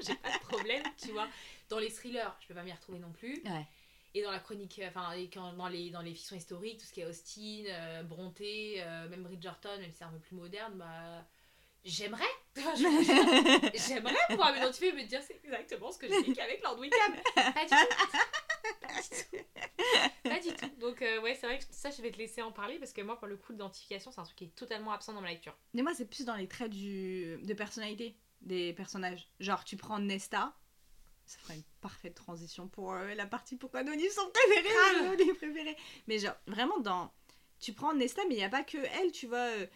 [0.01, 1.29] j'ai pas de problème, tu vois.
[1.69, 3.40] Dans les thrillers, je peux pas m'y retrouver non plus.
[3.45, 3.66] Ouais.
[4.14, 5.12] Et dans la chronique, enfin,
[5.59, 9.23] dans, les, dans les fictions historiques, tout ce qui est Austin, euh, Bronté, euh, même
[9.23, 11.27] Bridgerton, même si c'est un peu plus moderne, bah.
[11.87, 12.25] J'aimerais,
[12.57, 17.14] j'aimerais pouvoir m'identifier et me dire c'est exactement ce que j'ai vécu avec Lord Wickham.
[17.37, 17.96] Pas du tout.
[18.83, 19.44] Pas du tout.
[20.25, 20.81] Pas du tout.
[20.81, 23.03] Donc, euh, ouais, c'est vrai que ça, je vais te laisser en parler parce que
[23.03, 25.57] moi, pour le coup, l'identification, c'est un truc qui est totalement absent dans ma lecture.
[25.75, 27.38] Mais moi, c'est plus dans les traits du...
[27.40, 29.29] de personnalité des personnages.
[29.38, 30.57] Genre, tu prends Nesta,
[31.25, 35.09] ça ferait une parfaite transition pour euh, la partie pourquoi nos livres sont préférés, Grave.
[35.09, 35.77] nos livres préférés.
[36.09, 37.12] Mais genre, vraiment, dans...
[37.59, 39.38] Tu prends Nesta, mais il n'y a pas que elle, tu vois.
[39.38, 39.66] euh,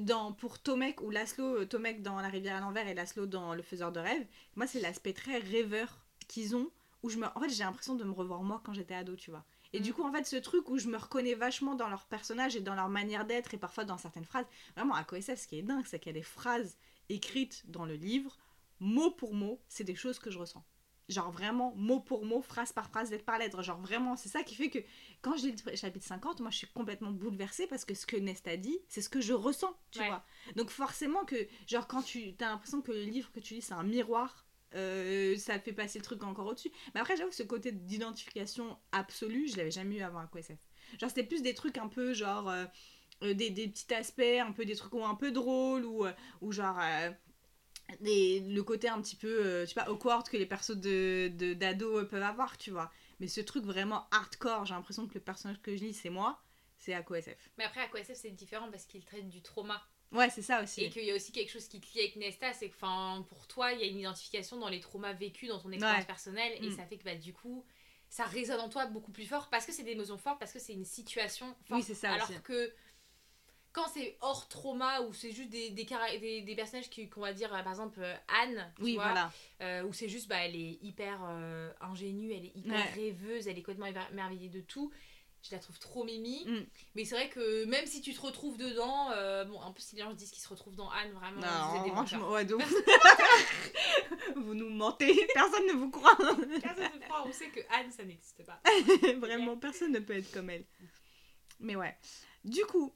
[0.00, 3.54] Dans, pour Tomek ou Laszlo, euh, Tomek dans La rivière à l'envers et Laszlo dans
[3.54, 4.26] Le faiseur de rêves,
[4.56, 6.70] moi, c'est l'aspect très rêveur qu'ils ont,
[7.02, 7.26] où je me...
[7.34, 9.44] En fait, j'ai l'impression de me revoir moi quand j'étais ado, tu vois.
[9.72, 9.94] Et du Mm.
[9.94, 12.74] coup, en fait, ce truc où je me reconnais vachement dans leurs personnages et dans
[12.74, 15.86] leur manière d'être et parfois dans certaines phrases, vraiment, à KOSF, ce qui est dingue,
[15.86, 16.76] c'est qu'il y a des phrases
[17.08, 18.36] écrites dans le livre,
[18.80, 20.64] mot pour mot, c'est des choses que je ressens.
[21.10, 23.62] Genre vraiment, mot pour mot, phrase par phrase, lettre par lettre.
[23.62, 24.78] Genre vraiment, c'est ça qui fait que
[25.22, 28.16] quand je lis le chapitre 50, moi je suis complètement bouleversée parce que ce que
[28.16, 30.06] Nesta dit, c'est ce que je ressens, tu Ouais.
[30.06, 30.24] vois.
[30.56, 33.74] Donc forcément que, genre quand tu as l'impression que le livre que tu lis, c'est
[33.74, 34.46] un miroir,
[34.76, 36.70] euh, ça fait passer le truc encore au-dessus.
[36.94, 40.58] Mais après, j'avoue que ce côté d'identification absolue, je l'avais jamais eu avant à QSF.
[40.98, 42.48] Genre c'était plus des trucs un peu genre...
[42.48, 42.64] euh,
[43.22, 46.52] euh, des, des petits aspects, un peu des trucs un peu drôles ou, euh, ou
[46.52, 47.10] genre euh,
[48.00, 51.28] des, le côté un petit peu, euh, je sais pas, awkward que les persos de,
[51.34, 52.90] de, d'ado euh, peuvent avoir, tu vois.
[53.18, 56.42] Mais ce truc vraiment hardcore, j'ai l'impression que le personnage que je lis, c'est moi,
[56.78, 57.50] c'est QSF.
[57.58, 59.82] Mais après, à KOSF, c'est différent parce qu'il traite du trauma.
[60.12, 60.82] Ouais, c'est ça aussi.
[60.82, 63.24] Et qu'il y a aussi quelque chose qui te lie avec Nesta, c'est que enfin,
[63.28, 66.06] pour toi, il y a une identification dans les traumas vécus dans ton expérience Ouais.
[66.06, 66.52] personnelle.
[66.64, 66.76] Et Mm.
[66.76, 67.64] ça fait que bah, du coup,
[68.08, 70.58] ça résonne en toi beaucoup plus fort parce que c'est des émotions fortes, parce que
[70.58, 71.78] c'est une situation forte.
[71.80, 72.40] Oui, c'est ça Alors aussi.
[72.42, 72.72] que
[73.72, 75.86] quand c'est hors trauma ou c'est juste des, des,
[76.20, 79.32] des, des personnages qu'on va dire, euh, par exemple, euh, Anne, tu Oui, vois, voilà.
[79.62, 82.92] euh, où c'est juste, bah, elle est hyper euh, ingénue, elle est hyper Ouais.
[82.94, 84.90] rêveuse, elle est complètement émerveillée de tout.
[85.42, 86.44] Je la trouve trop mimi.
[86.46, 86.66] Mm.
[86.96, 89.06] Mais c'est vrai que même si tu te retrouves dedans,
[89.46, 91.82] bon, en plus, si les gens disent qu'ils se retrouvent dans Anne, vraiment, vous êtes
[91.84, 92.74] des Non, franchement, ouais, ouf.
[94.36, 96.16] vous nous mentez, personne ne vous croit.
[96.16, 98.60] Personne ne croit, on sait que Anne, ça n'existe pas.
[99.18, 100.66] Vraiment, personne ne peut être comme elle.
[101.58, 101.96] Mais ouais.
[102.44, 102.92] Du coup,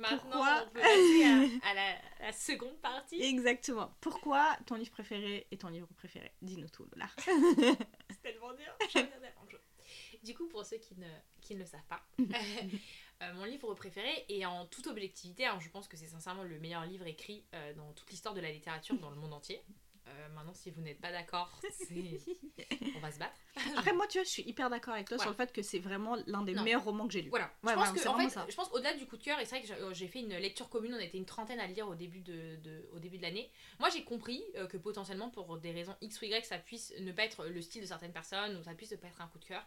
[0.00, 1.94] Maintenant, Pourquoi on peut passer à, à la,
[2.26, 3.22] la seconde partie.
[3.22, 3.94] exactement.
[4.00, 6.32] Pourquoi ton livre préféré est ton livre préféré?
[6.42, 7.08] Dis-nous tout, Lola.
[8.10, 8.74] C'est tellement dur.
[10.22, 11.08] Du coup, pour ceux qui ne,
[11.40, 12.02] qui ne le savent pas,
[13.22, 16.58] euh, mon livre préféré, et en toute objectivité, hein, je pense que c'est sincèrement le
[16.58, 19.62] meilleur livre écrit euh, dans toute l'histoire de la littérature dans le monde entier.
[20.10, 21.60] Euh, maintenant, si vous n'êtes pas d'accord,
[22.96, 23.34] on va se battre.
[23.76, 25.78] Après, moi, tu vois, je suis hyper d'accord avec toi sur le fait que c'est
[25.78, 26.62] vraiment l'un des Non.
[26.64, 27.30] meilleurs romans que j'ai lu.
[27.30, 27.46] Voilà.
[27.62, 28.46] Ouais, je pense ouais, que c'est en vraiment fait, ça.
[28.48, 30.20] je pense au-delà du coup de cœur, et c'est vrai que j'ai- euh, j'ai fait
[30.20, 32.98] une lecture commune, on était une trentaine à le lire au début de, de- au
[32.98, 33.50] début de l'année.
[33.78, 37.12] Moi, j'ai compris euh, que potentiellement pour des raisons X ou Y, ça puisse ne
[37.12, 39.38] pas être le style de certaines personnes ou ça puisse ne pas être un coup
[39.38, 39.64] de cœur.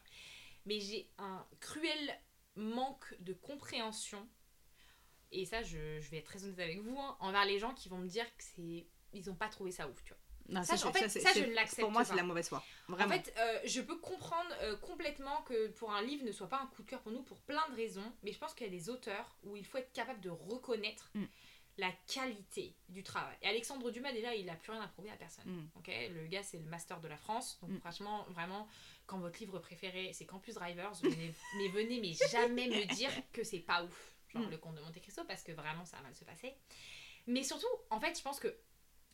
[0.66, 2.20] Mais j'ai un cruel
[2.56, 4.28] manque de compréhension.
[5.32, 7.90] Et ça, je, je vais être très honnête avec vous, hein, envers les gens qui
[7.90, 10.20] vont me dire que c'est ils ont pas trouvé ça ouf, tu vois.
[10.50, 12.16] Non, Ça, je- en fait, ça, je ne l'accepte Pour moi, c'est pas.
[12.18, 12.64] la mauvaise foi.
[12.90, 13.14] Vraiment.
[13.16, 16.60] En fait, euh, je peux comprendre euh, complètement que pour un livre ne soit pas
[16.62, 18.70] un coup de cœur pour nous pour plein de raisons, mais je pense qu'il y
[18.70, 21.24] a des auteurs où il faut être capable de reconnaître Mm.
[21.78, 23.36] la qualité du travail.
[23.42, 25.46] Et Alexandre Dumas, déjà, il a plus rien à prouver à personne.
[25.46, 25.70] Mm.
[25.80, 25.90] ok?
[26.14, 27.58] Le gars, c'est le master de la France.
[27.62, 27.80] Donc, Mm.
[27.80, 28.68] franchement, vraiment,
[29.08, 33.44] quand votre livre préféré, c'est Campus Drivers, venez, mais venez, mais jamais me dire que
[33.44, 34.14] c'est pas ouf.
[34.34, 36.54] Genre le conte de Monte Cristo, parce que vraiment, ça va mal se passer.
[37.28, 38.54] Mais surtout, en fait, je pense que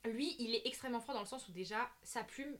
[0.06, 2.56] lui, il est extrêmement fort dans le sens où déjà, sa plume,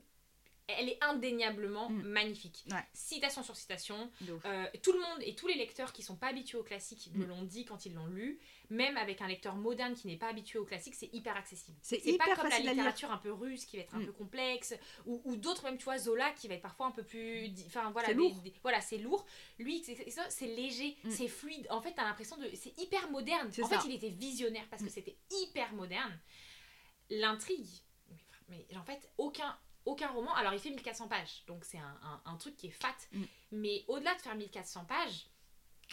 [0.78, 2.02] elle est indéniablement Mm.
[2.02, 2.64] magnifique.
[2.70, 2.84] Ouais.
[2.92, 4.08] Citation sur citation.
[4.44, 7.24] Euh, tout le monde et tous les lecteurs qui sont pas habitués au classique me
[7.24, 7.28] Mm.
[7.28, 8.38] l'ont dit quand ils l'ont lu.
[8.68, 11.76] Même avec un lecteur moderne qui n'est pas habitué au classique, c'est hyper accessible.
[11.82, 14.06] C'est pas comme la littérature un peu russe qui va être un Mm.
[14.06, 14.74] peu complexe
[15.06, 17.90] ou, ou d'autres même tu vois Zola qui va être parfois un peu plus enfin
[17.90, 18.36] voilà C'est lourd.
[18.42, 19.26] des- voilà c'est lourd
[19.58, 23.10] lui c'est c'est ça c'est léger c'est fluide en fait t'as l'impression de c'est hyper
[23.10, 23.80] moderne en ça.
[23.80, 26.16] fait il était visionnaire parce que c'était hyper moderne
[27.10, 27.68] l'intrigue.
[28.48, 30.32] Mais, mais en fait aucun aucun roman.
[30.34, 31.42] Alors il fait 1400 pages.
[31.46, 32.94] Donc c'est un, un- un truc qui est fat.
[33.12, 33.22] Mm.
[33.52, 35.26] mais au-delà de faire 1400 pages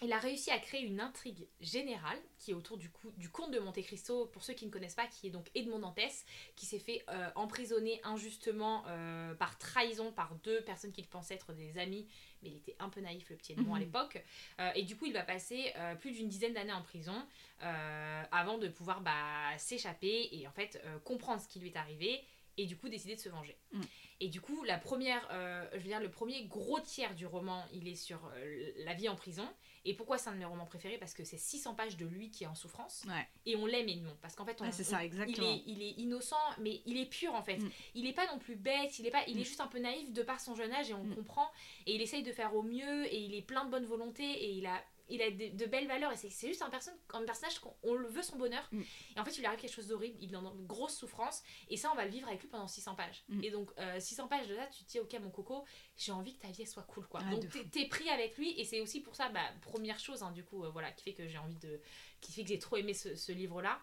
[0.03, 3.51] il a réussi à créer une intrigue générale qui est autour du, coup, du comte
[3.51, 6.23] de Monte Cristo, pour ceux qui ne connaissent pas, qui est donc Edmond Dantès,
[6.55, 11.51] qui s'est fait euh, emprisonner injustement euh, par trahison par deux personnes qu'il pensait être
[11.53, 12.07] des amis,
[12.43, 13.85] mais il était un peu naïf le petit Edmond à Mhm.
[13.85, 14.23] l'époque.
[14.59, 17.25] Euh, et du coup, il va passer plus d'une dizaine d'années en prison
[17.59, 22.23] avant de pouvoir bah, s'échapper et en fait comprendre ce qui lui est arrivé
[22.57, 23.57] et du coup décider de se venger.
[23.71, 23.81] Mm.
[24.19, 27.63] Et du coup, la première, euh, je veux dire, le premier gros tiers du roman,
[27.71, 29.47] il est sur euh, la vie en prison.
[29.85, 30.97] Et pourquoi c'est un de mes romans préférés?
[30.97, 33.05] Parce que c'est 600 pages de lui qui est en souffrance.
[33.07, 33.27] Ouais.
[33.45, 34.17] Et on l'aime Edmond.
[34.21, 37.57] Parce qu'en fait, on, il est, il est innocent, mais il est pur en fait.
[37.57, 37.69] Mm.
[37.93, 39.45] Il est pas non plus bête, il est, pas, il est Mm.
[39.45, 41.15] juste un peu naïf de par son jeune âge et on Mm.
[41.15, 41.47] comprend.
[41.85, 44.51] Et il essaye de faire au mieux et il est plein de bonne volonté et
[44.51, 46.11] il a, il a de, de belles valeurs.
[46.11, 48.67] Et c'est juste un, personne, un personnage qu'on on le veut son bonheur.
[48.71, 48.81] Mm.
[49.15, 51.43] Et en fait, il lui arrive quelque chose d'horrible, il est dans une grosse souffrance.
[51.69, 53.23] Et ça, on va le vivre avec lui pendant 600 pages.
[53.29, 53.43] Mm.
[53.43, 55.65] Et donc, euh, 600 pages de là, tu te dis, ok, mon coco,
[55.95, 57.21] j'ai envie que ta vie elle soit cool quoi.
[57.25, 60.31] Ah, donc, t'es- pris avec lui et c'est aussi pour ça, bah, première chose, hein,
[60.31, 61.79] du coup, euh, voilà, qui fait que j'ai envie de.
[62.21, 63.79] qui fait que j'ai trop aimé ce, ce livre-là.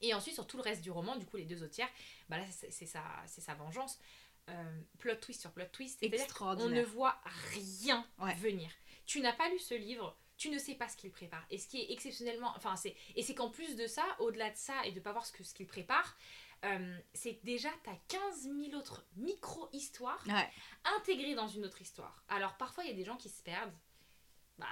[0.00, 1.88] Et ensuite, sur tout le reste du roman, du coup, les deux autres tiers,
[2.28, 3.98] bah là, c'est sa, c'est sa vengeance.
[4.50, 6.02] Euh, plot twist sur plot twist.
[6.02, 6.70] Extraordinaire.
[6.70, 7.20] ne voit
[7.52, 8.34] rien Ouais.
[8.34, 8.68] venir.
[9.06, 11.44] Tu n'as pas lu ce livre, tu ne sais pas ce qu'il prépare.
[11.50, 12.52] Et ce qui est exceptionnellement.
[12.56, 12.96] Enfin, c'est.
[13.14, 15.44] Et c'est qu'en plus de ça, au-delà de ça, et de pas voir ce que
[15.44, 16.16] ce qu'il prépare,
[16.64, 20.50] euh, c'est que déjà, tu as 15 000 autres micro-histoires Ouais.
[20.96, 22.24] intégrées dans une autre histoire.
[22.28, 23.72] Alors, parfois, il y a des gens qui se perdent.
[24.58, 24.66] Bah.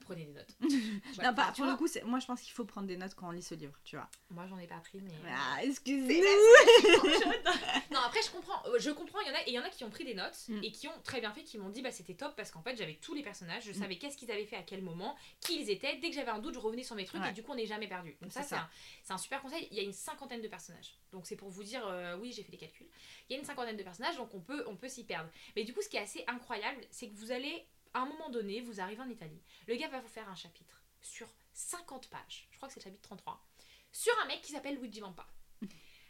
[0.00, 0.56] Prenez des notes.
[1.22, 3.30] Non, pas- pour le coup, moi je pense qu'il faut prendre des notes quand on
[3.32, 4.08] lit ce livre, tu vois.
[4.30, 5.12] Moi, j'en ai pas pris, mais.
[5.28, 6.20] Ah, excusez
[7.92, 8.62] non, après, je comprends.
[8.66, 10.04] Euh, Je comprends, il y en a, et il y en a qui ont pris
[10.04, 10.60] des notes Mm.
[10.64, 12.76] et qui ont très bien fait, qui m'ont dit bah c'était top parce qu'en fait
[12.76, 13.74] j'avais tous les personnages, je Mm.
[13.74, 15.96] savais qu'est-ce qu'ils avaient fait à quel moment, qui ils étaient.
[15.98, 17.30] Dès que j'avais un doute, je revenais sur mes trucs Ouais.
[17.30, 18.16] et du coup on n'est jamais perdu.
[18.22, 18.68] Donc ça, un,
[19.02, 19.68] c'est un super conseil.
[19.70, 20.94] Il y a une cinquantaine de personnages.
[21.12, 22.86] Donc c'est pour vous dire, euh, oui, j'ai fait des calculs.
[23.28, 25.28] Il y a une cinquantaine de personnages, donc on peut, on peut s'y perdre.
[25.56, 28.30] Mais du coup, ce qui est assez incroyable, c'est que vous allez, à un moment
[28.30, 29.42] donné, vous arrivez en Italie.
[29.66, 32.48] Le gars va vous faire un chapitre sur 50 pages.
[32.50, 33.44] Je crois que c'est le chapitre 33.
[33.92, 35.26] Sur un mec qui s'appelle Luigi Vampa.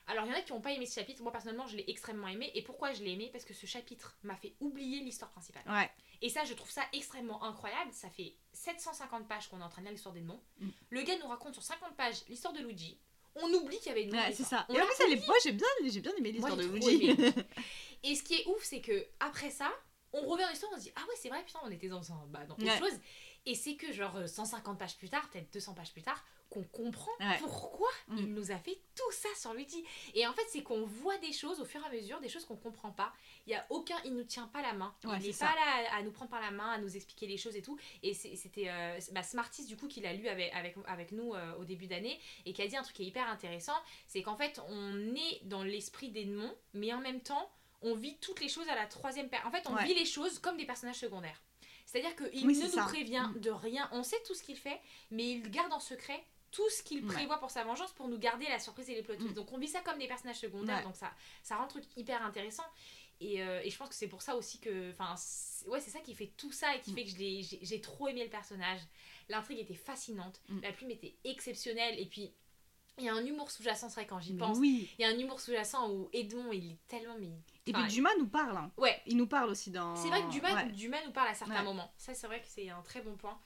[0.06, 1.22] Alors, il y en a qui n'ont pas aimé ce chapitre.
[1.22, 2.50] Moi, personnellement, je l'ai extrêmement aimé.
[2.54, 3.28] Et pourquoi je l'ai aimé?
[3.32, 5.62] Parce que ce chapitre m'a fait oublier l'histoire principale.
[5.68, 5.88] Ouais.
[6.20, 7.92] Et ça, je trouve ça extrêmement incroyable.
[7.92, 10.42] Ça fait 750 pages qu'on est en train de lire l'histoire d'Edmond.
[10.58, 10.68] Mm.
[10.90, 12.98] Le gars nous raconte sur 50 pages l'histoire de Luigi.
[13.36, 14.18] On oublie qu'il y avait Edmond.
[14.18, 14.66] Ouais, c'est ça.
[14.68, 16.64] On Et en l'a plus, elle est- moi j'ai bien, j'ai bien aimé l'histoire de
[16.64, 17.10] Luigi.
[18.02, 19.70] Et ce qui est ouf, c'est que après ça,
[20.12, 22.12] on revient dans l'histoire, on se dit ah ouais c'est vrai putain on était dans
[22.12, 22.78] un bah, dans autre Ouais.
[22.78, 22.98] chose.
[23.46, 26.62] Et c'est que genre euh, 150 pages plus tard, peut-être 200 pages plus tard, qu'on
[26.64, 27.38] comprend Ouais.
[27.38, 28.18] pourquoi Mm.
[28.18, 29.82] il nous a fait tout ça sur Luigi.
[30.14, 32.44] Et en fait c'est qu'on voit des choses au fur et à mesure, des choses
[32.44, 33.12] qu'on comprend pas.
[33.46, 34.94] Il y a aucun, il nous tient pas la main.
[35.04, 37.26] Ouais, il n'est pas là à, à nous prendre par la main, à nous expliquer
[37.26, 37.78] les choses et tout.
[38.02, 41.54] Et c'était euh, bah, Smarties du coup qui l'a lu avec, avec, avec nous euh,
[41.54, 44.36] au début d'année et qui a dit un truc qui est hyper intéressant, c'est qu'en
[44.36, 47.50] fait on est dans l'esprit d'Edmond, mais en même temps
[47.82, 49.48] on vit toutes les choses à la troisième personne.
[49.48, 49.84] En fait, on Ouais.
[49.84, 51.40] vit les choses comme des personnages secondaires.
[51.86, 52.84] C'est-à-dire qu'il Oui, ne nous ça.
[52.84, 53.40] prévient Mm.
[53.40, 53.88] de rien.
[53.92, 57.12] On sait tout ce qu'il fait, mais il garde en secret tout ce qu'il Ouais.
[57.14, 59.30] prévoit pour sa vengeance pour nous garder la surprise et les plot twists.
[59.30, 59.34] Mm.
[59.34, 60.84] Donc on vit ça comme des personnages secondaires, Ouais.
[60.84, 61.12] donc ça,
[61.42, 62.64] ça rend le truc hyper intéressant.
[63.20, 64.90] Et, euh, et je pense que c'est pour ça aussi que.
[64.92, 66.94] Enfin, c'est- ouais, c'est ça qui fait tout ça et qui Mm.
[66.94, 67.10] fait que
[67.62, 68.80] j'ai trop aimé le personnage.
[69.28, 72.32] L'intrigue était fascinante, la plume était exceptionnelle, et puis
[73.00, 74.58] il y a un humour sous-jacent, c'est vrai, quand j'y pense.
[74.58, 74.88] oui.
[74.98, 77.16] Il y a un humour sous-jacent où Edmond, il est tellement.
[77.18, 77.26] Mais...
[77.66, 78.56] Et enfin, puis Dumas nous parle.
[78.56, 78.70] hein.
[78.76, 79.96] Ouais, Il nous parle aussi dans.
[79.96, 80.70] c'est vrai que Dumas, Ouais.
[80.72, 81.62] Dumas nous parle à certains Ouais.
[81.64, 81.92] moments.
[81.96, 83.38] Ça, c'est vrai que c'est un très bon point.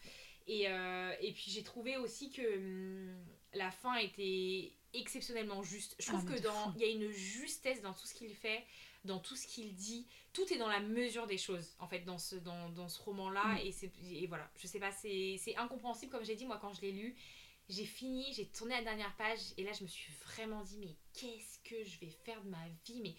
[0.47, 3.17] Et, euh, et puis, j'ai trouvé aussi que hum,
[3.55, 5.97] la fin était exceptionnellement juste.
[5.99, 8.35] Je Ah, trouve mais que dans il y a une justesse dans tout ce qu'il
[8.35, 8.64] fait,
[9.05, 10.07] dans tout ce qu'il dit.
[10.33, 13.55] Tout est dans la mesure des choses, en fait, dans ce, dans, dans ce roman-là.
[13.55, 13.59] Mm.
[13.59, 16.93] Et, et voilà, je sais pas, c'est incompréhensible, comme j'ai dit, moi, quand je l'ai
[16.93, 17.17] lu.
[17.68, 20.94] J'ai fini, j'ai tourné la dernière page, et là, je me suis vraiment dit, mais
[21.14, 23.14] qu'est-ce que je vais faire de ma vie Mais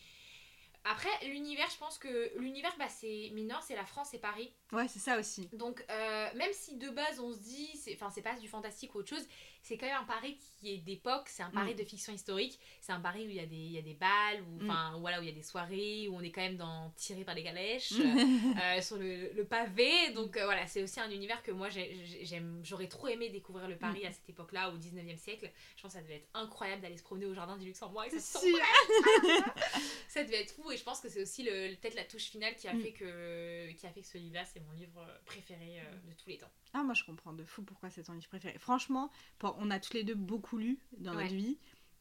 [0.83, 4.53] après, l'univers, je pense que l'univers, bah, c'est mineur, c'est la France et Paris.
[4.71, 5.47] Ouais, c'est ça aussi.
[5.53, 8.93] Donc, euh, même si de base on se dit, c'est- enfin, c'est pas du fantastique
[8.93, 9.27] ou autre chose,
[9.67, 11.77] c'est quand même un Paris qui est d'époque, c'est un Paris Mm.
[11.77, 13.95] de fiction historique, c'est un Paris où il y a des, il y a des
[13.95, 14.97] balles, où, Mm.
[14.99, 17.33] voilà, où il y a des soirées, où on est quand même dans tiré par
[17.33, 17.91] les calèches,
[18.77, 20.11] euh, sur le, le pavé.
[20.13, 23.29] Donc, euh, voilà, c'est aussi un univers que moi j'ai- j'ai- j'aime, j'aurais trop aimé
[23.29, 24.07] découvrir le Paris Mm.
[24.07, 25.49] à cette époque-là, au 19e siècle.
[25.77, 28.13] Je pense que ça devait être incroyable d'aller se promener au jardin du Luxembourg avec
[28.21, 28.39] sûr.
[30.07, 32.55] ça devait être fou et je pense que c'est aussi le, peut-être la touche finale
[32.55, 36.09] qui a, fait que, qui a fait que ce livre-là, c'est mon livre préféré euh,
[36.09, 36.51] de tous les temps.
[36.77, 38.57] Ah, moi je comprends de fou pourquoi c'est ton livre préféré.
[38.59, 39.09] Franchement,
[39.41, 41.23] on a tous les deux beaucoup lu dans Ouais.
[41.23, 41.57] notre vie.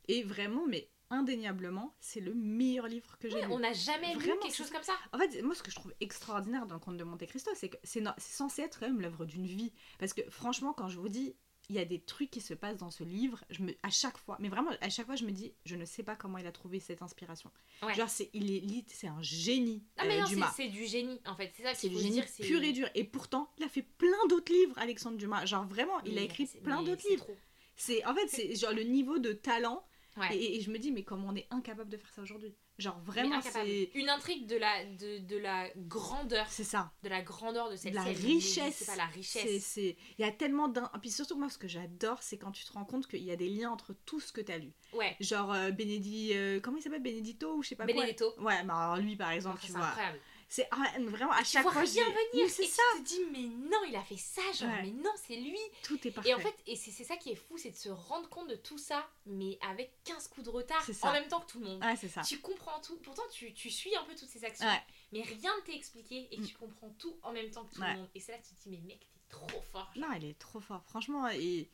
[0.08, 3.52] Et vraiment, mais indéniablement, c'est le meilleur livre que j'ai Ouais, lu.
[3.52, 4.94] on n'a jamais lu quelque chose comme ça.
[5.12, 7.68] En fait, moi, ce que je trouve extraordinaire dans le conte de Monte Cristo, c'est
[7.68, 9.72] que c'est no- c'est censé être quand même l'œuvre d'une vie.
[10.00, 11.36] Parce que franchement, quand je vous dis,
[11.70, 14.18] il y a des trucs qui se passent dans ce livre, je me, à chaque
[14.18, 16.46] fois, mais vraiment, à chaque fois, je me dis, je ne sais pas comment il
[16.46, 17.50] a trouvé cette inspiration.
[17.82, 17.94] Ouais.
[17.94, 20.52] Genre, c'est, il est, c'est un génie, Ah mais euh, non, c'est- Dumas.
[20.56, 21.52] c'est du génie en fait.
[21.56, 22.24] C'est ça C'est du génie dire.
[22.28, 22.88] c'est- pur et dur.
[22.94, 25.46] Et pourtant, il a fait plein d'autres livres, Alexandre Dumas.
[25.46, 27.24] Genre, vraiment, il a écrit plein d'autres c'est livres.
[27.24, 27.36] trop.
[27.76, 29.84] C'est, en fait, c'est genre le niveau de talent
[30.16, 30.36] Ouais.
[30.36, 32.54] Et, et je me dis, mais comment on est incapable de faire ça aujourd'hui?
[32.78, 33.90] Genre vraiment, c'est.
[33.94, 36.92] Une intrigue de la, de, de la grandeur, C'est ça.
[37.02, 38.34] de la grandeur de cette De la série.
[38.34, 38.76] richesse.
[38.78, 39.64] C'est pas la C'est, richesse.
[39.64, 39.96] c'est...
[40.18, 40.90] Il y a tellement d'un.
[41.00, 43.36] Puis surtout, moi, ce que j'adore, c'est quand tu te rends compte qu'il y a
[43.36, 44.72] des liens entre tout ce que tu as lu.
[44.92, 45.16] Ouais.
[45.20, 46.30] Genre, euh, Benedi.
[46.34, 47.02] euh, comment il s'appelle?
[47.02, 48.32] Benedito ou je sais pas Benedetto.
[48.32, 48.44] quoi.
[48.44, 49.86] Ouais, mais alors lui, par exemple, tu c'est vois.
[49.86, 50.18] incroyable.
[50.48, 51.82] C'est ah, vraiment à Tu chaque vois fois.
[51.82, 52.48] rien venir.
[52.50, 52.82] C'est ça.
[52.96, 54.42] tu te dis, mais non, il a fait ça.
[54.52, 54.82] Genre, Ouais.
[54.82, 55.58] mais non, c'est lui.
[55.82, 56.30] Tout est parfait.
[56.30, 58.54] Et en fait, et c'est ça qui est fou, c'est de se rendre compte de
[58.56, 61.82] tout ça, mais avec 15 coups de retard, en même temps que tout le monde.
[61.84, 62.22] Ouais, c'est ça.
[62.22, 62.96] Tu comprends tout.
[62.98, 64.82] Pourtant, tu, tu suis un peu toutes ces actions, Ouais.
[65.12, 66.46] mais rien ne t'est expliqué et Mm.
[66.46, 68.08] tu comprends tout en même temps que tout le monde.
[68.14, 69.90] Et c'est là que tu te dis, mais mec, t'es trop fort.
[69.96, 71.26] Non, elle est trop forte, franchement.
[71.28, 71.68] Et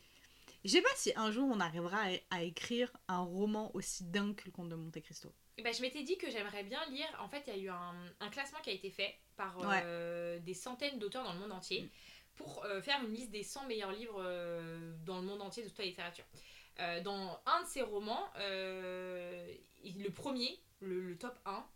[0.64, 1.98] je sais pas si un jour on arrivera
[2.30, 5.32] à, à écrire un roman aussi dingue que le conte de Monte Cristo.
[5.62, 7.06] Ben, je m'étais dit que j'aimerais bien lire.
[7.20, 10.38] En fait, il y a eu un, un classement qui a été fait par euh,
[10.40, 11.88] des centaines d'auteurs dans le monde entier
[12.36, 15.68] pour euh, faire une liste des 100 meilleurs livres euh, dans le monde entier de
[15.68, 16.24] toute la littérature.
[17.04, 18.26] Dans un de ces romans,
[19.84, 21.66] il- le premier, le, le top 1,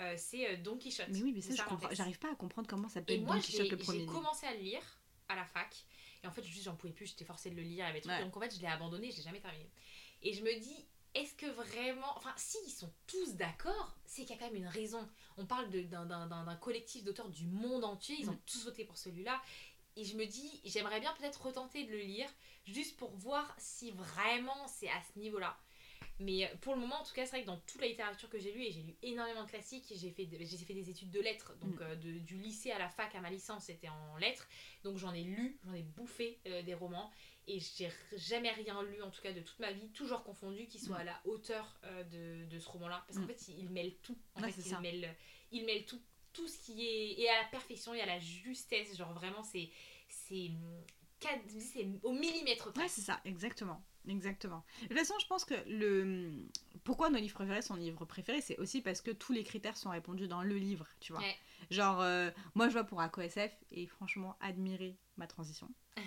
[0.00, 1.08] euh, c'est Don Quichotte.
[1.10, 1.64] Mais oui, mais ça.
[1.92, 4.06] J'arrive pas à comprendre comment ça peut Et être moi, Don Quichotte le premier j'ai
[4.06, 4.82] commencé à le lire
[5.28, 5.74] à la fac.
[6.22, 7.72] Et en fait, juste, j'en pouvais plus, j'étais forcée de le lire.
[7.72, 8.12] Il y avait des trucs.
[8.12, 8.22] Ouais.
[8.24, 9.68] Donc en fait, je l'ai abandonné, je l'ai jamais terminé.
[10.22, 12.16] Et je me dis, est-ce que vraiment.
[12.16, 15.06] Enfin, si ils sont tous d'accord, c'est qu'il y a quand même une raison.
[15.36, 18.40] On parle d'un- collectif d'auteurs du monde entier, ils ont Mm.
[18.46, 19.40] tous voté pour celui-là.
[19.96, 22.28] Et je me dis, j'aimerais bien peut-être retenter de le lire,
[22.64, 25.56] juste pour voir si vraiment c'est à ce niveau-là.
[26.18, 28.28] Mais euh, pour le moment, en tout cas, c'est vrai que dans toute la littérature
[28.30, 31.20] que j'ai lue, et j'ai lu énormément de classiques, j'ai fait, fait des études de
[31.20, 31.82] lettres, donc Mm.
[31.82, 34.46] euh, de- du lycée à la fac à ma licence, c'était en lettres.
[34.84, 37.10] Donc j'en ai lu, j'en ai bouffé euh, des romans,
[37.48, 40.78] et j'ai jamais rien lu, en tout cas de toute ma vie, toujours confondu, qui
[40.78, 41.00] soit Mm.
[41.00, 43.02] à la hauteur euh, de, de ce roman-là.
[43.06, 43.28] Parce qu'en Mm.
[43.28, 44.16] fait, il, mêle tout.
[44.36, 44.80] En Ouais, fait, il ça.
[44.80, 45.14] mêle,
[45.50, 46.00] il mêle tout,
[46.32, 47.20] tout ce qui est.
[47.20, 49.70] Et à la perfection, et à la justesse, genre vraiment, c'est.
[50.08, 50.50] C'est.
[52.02, 52.82] au millimètre près.
[52.82, 53.84] Ouais, c'est ça, exactement.
[54.08, 54.64] Exactement.
[54.82, 56.32] De toute façon, je pense que le.
[56.82, 59.76] Pourquoi nos livres préférés sont nos livres préférés, c'est aussi parce que tous les critères
[59.76, 61.22] sont répondus dans le livre, tu vois.
[61.22, 61.36] Ouais.
[61.70, 65.68] Genre, euh, moi je vois pour AcoSF et franchement, admirer ma transition.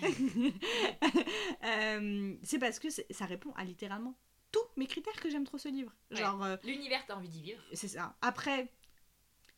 [1.64, 4.14] Euh, c'est parce que ça répond à littéralement
[4.52, 5.92] tous mes critères que j'aime trop ce livre.
[6.10, 7.62] Genre, euh, L'univers, t'as envie d'y vivre.
[7.72, 8.14] c'est ça.
[8.20, 8.70] Après,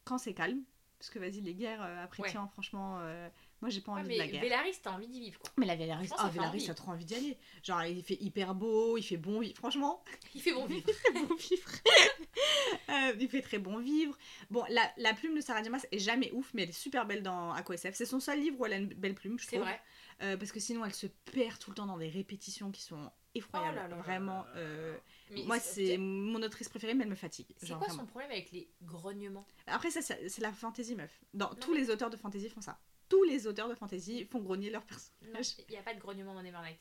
[0.04, 0.62] quand c'est calme,
[0.98, 2.30] parce que vas-y, les guerres euh, après Ouais.
[2.30, 3.28] tiens, franchement, euh,
[3.60, 4.40] moi j'ai pas Ouais, envie mais de la guerre.
[4.40, 5.50] Vélaris, t'as envie d'y vivre, quoi.
[5.56, 7.38] Mais la Vélaris, ah, Vélaris, t'as trop envie d'y aller.
[7.62, 9.56] Genre, il fait hyper beau, il fait bon vivre.
[9.56, 10.02] Franchement,
[10.34, 10.88] Il fait bon vivre.
[11.14, 11.70] bon vivre.
[12.90, 14.16] Euh, il fait très bon vivre.
[14.50, 17.22] Bon, la, la plume de Sarah Dimas est jamais ouf, mais elle est super belle
[17.22, 17.94] dans AquaSF.
[17.94, 19.62] C'est son seul livre où elle a une belle plume, je C'est trouve.
[19.68, 19.80] vrai.
[20.22, 23.10] Euh, parce que sinon, elle se perd tout le temps dans des répétitions qui sont
[23.34, 23.76] effroyables.
[23.78, 24.44] Oh là là là Vraiment.
[24.56, 24.96] euh,
[25.44, 27.46] moi, c'est mon autrice préférée, mais elle me fatigue.
[27.58, 27.94] C'est quoi vraiment.
[28.00, 29.46] son problème avec les grognements?
[29.66, 31.20] Après, ça, c'est la fantasy meuf.
[31.34, 32.78] Dans, tous mais- les auteurs de fantasy font ça.
[33.08, 35.54] Tous les auteurs de fantasy font grogner leurs personnages.
[35.68, 36.78] il n'y a pas de grognement dans Nevernight.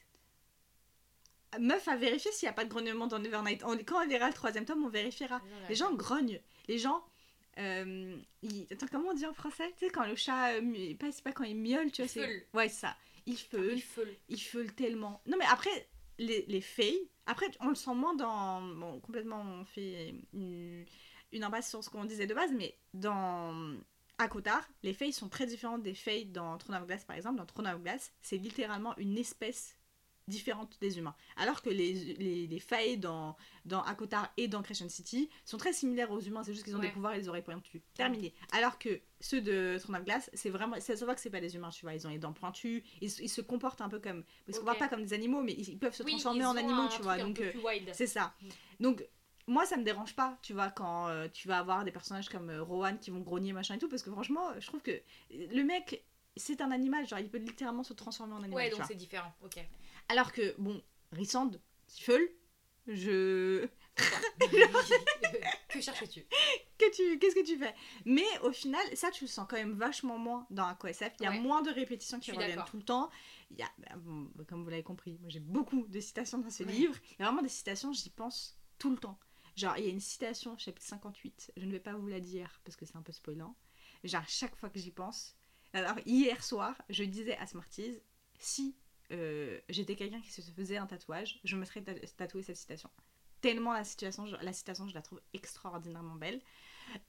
[1.59, 3.63] Meuf, à vérifier s'il n'y a pas de grognement dans Nevernight.
[3.63, 5.41] On- quand on lira le troisième tome, on vérifiera.
[5.69, 6.41] Les gens grognent.
[6.67, 7.03] Les gens.
[7.59, 9.71] euh, ils- Attends, comment on dit en français?
[9.79, 10.51] Tu sais, quand le chat.
[10.59, 12.05] euh, pas, c'est pas quand il miaule, tu vois.
[12.05, 12.43] Il c'est- feule.
[12.53, 12.95] Ouais, c'est ça.
[13.25, 13.73] Il feule.
[13.73, 14.15] Il feule.
[14.29, 15.21] Il feule tellement.
[15.25, 15.87] Non, mais après,
[16.19, 17.09] les, les fées.
[17.25, 18.61] Après, on le sent moins dans.
[18.61, 20.85] Bon, complètement, on fait une,
[21.31, 23.75] une impasse sur ce qu'on disait de base, mais dans.
[24.19, 27.37] À Cotard, les fées sont très différentes des fées dans Throne of Glass, par exemple.
[27.37, 29.75] Dans Throne of Glass, c'est littéralement une espèce
[30.27, 31.15] différente des humains.
[31.37, 35.71] Alors que les, les, les failles dans, dans Akotar et dans Crescent City sont très
[35.71, 36.87] similaires aux humains, c'est juste qu'ils ont Ouais.
[36.87, 37.81] des pouvoirs et des oreilles pointues.
[37.93, 38.33] Terminé.
[38.51, 40.77] Alors que ceux de Throne of Glass, c'est vraiment.
[40.81, 41.93] Ça se voit que c'est pas des humains, tu vois.
[41.93, 44.23] Ils ont les dents pointues, ils, se- ils se comportent un peu comme.
[44.45, 44.71] Parce qu'on Ok.
[44.71, 47.01] voit pas comme des animaux, mais ils, ils peuvent se transformer ils en animaux, tu
[47.03, 47.17] vois.
[47.19, 47.53] Donc, euh,
[47.93, 48.33] c'est ça.
[48.41, 48.47] Mm.
[48.81, 49.07] Donc,
[49.47, 52.49] moi, ça me dérange pas, tu vois, quand euh, tu vas avoir des personnages comme
[52.49, 55.01] euh, Rohan qui vont grogner, machin et tout, parce que franchement, je trouve que euh,
[55.31, 58.55] le mec, c'est un animal, genre, il peut littéralement se transformer en animal.
[58.55, 59.33] Ouais, donc c'est différent.
[59.43, 59.57] Ok.
[60.09, 60.81] Alors que, bon,
[61.13, 61.51] Rissand,
[61.87, 62.29] Tiffel,
[62.87, 63.67] je.
[65.69, 66.25] que cherches-tu?
[66.77, 67.17] Que tu...
[67.19, 67.73] Qu'est-ce que tu fais?
[68.05, 71.13] Mais au final, ça, tu le sens quand même vachement moins dans AquaSF.
[71.19, 71.39] Il y a Ouais.
[71.39, 73.09] moins de répétitions qui reviennent tout le temps.
[73.51, 73.95] Il y a, bah,
[74.47, 76.71] comme vous l'avez compris, moi j'ai beaucoup de citations dans ce Ouais.
[76.71, 76.95] livre.
[77.11, 79.17] Il y a vraiment des citations, j'y pense tout le temps.
[79.57, 82.61] Genre, il y a une citation, chapitre 58, je ne vais pas vous la dire
[82.63, 83.57] parce que c'est un peu spoilant.
[84.05, 85.35] Genre, chaque fois que j'y pense.
[85.73, 87.99] Alors, hier soir, je disais à Smarties,
[88.39, 88.77] si
[89.11, 92.89] euh, j'étais quelqu'un qui se faisait un tatouage, je me serais ta- tatoué cette citation.
[93.41, 96.41] Tellement la, situation, la citation, je la trouve extraordinairement belle.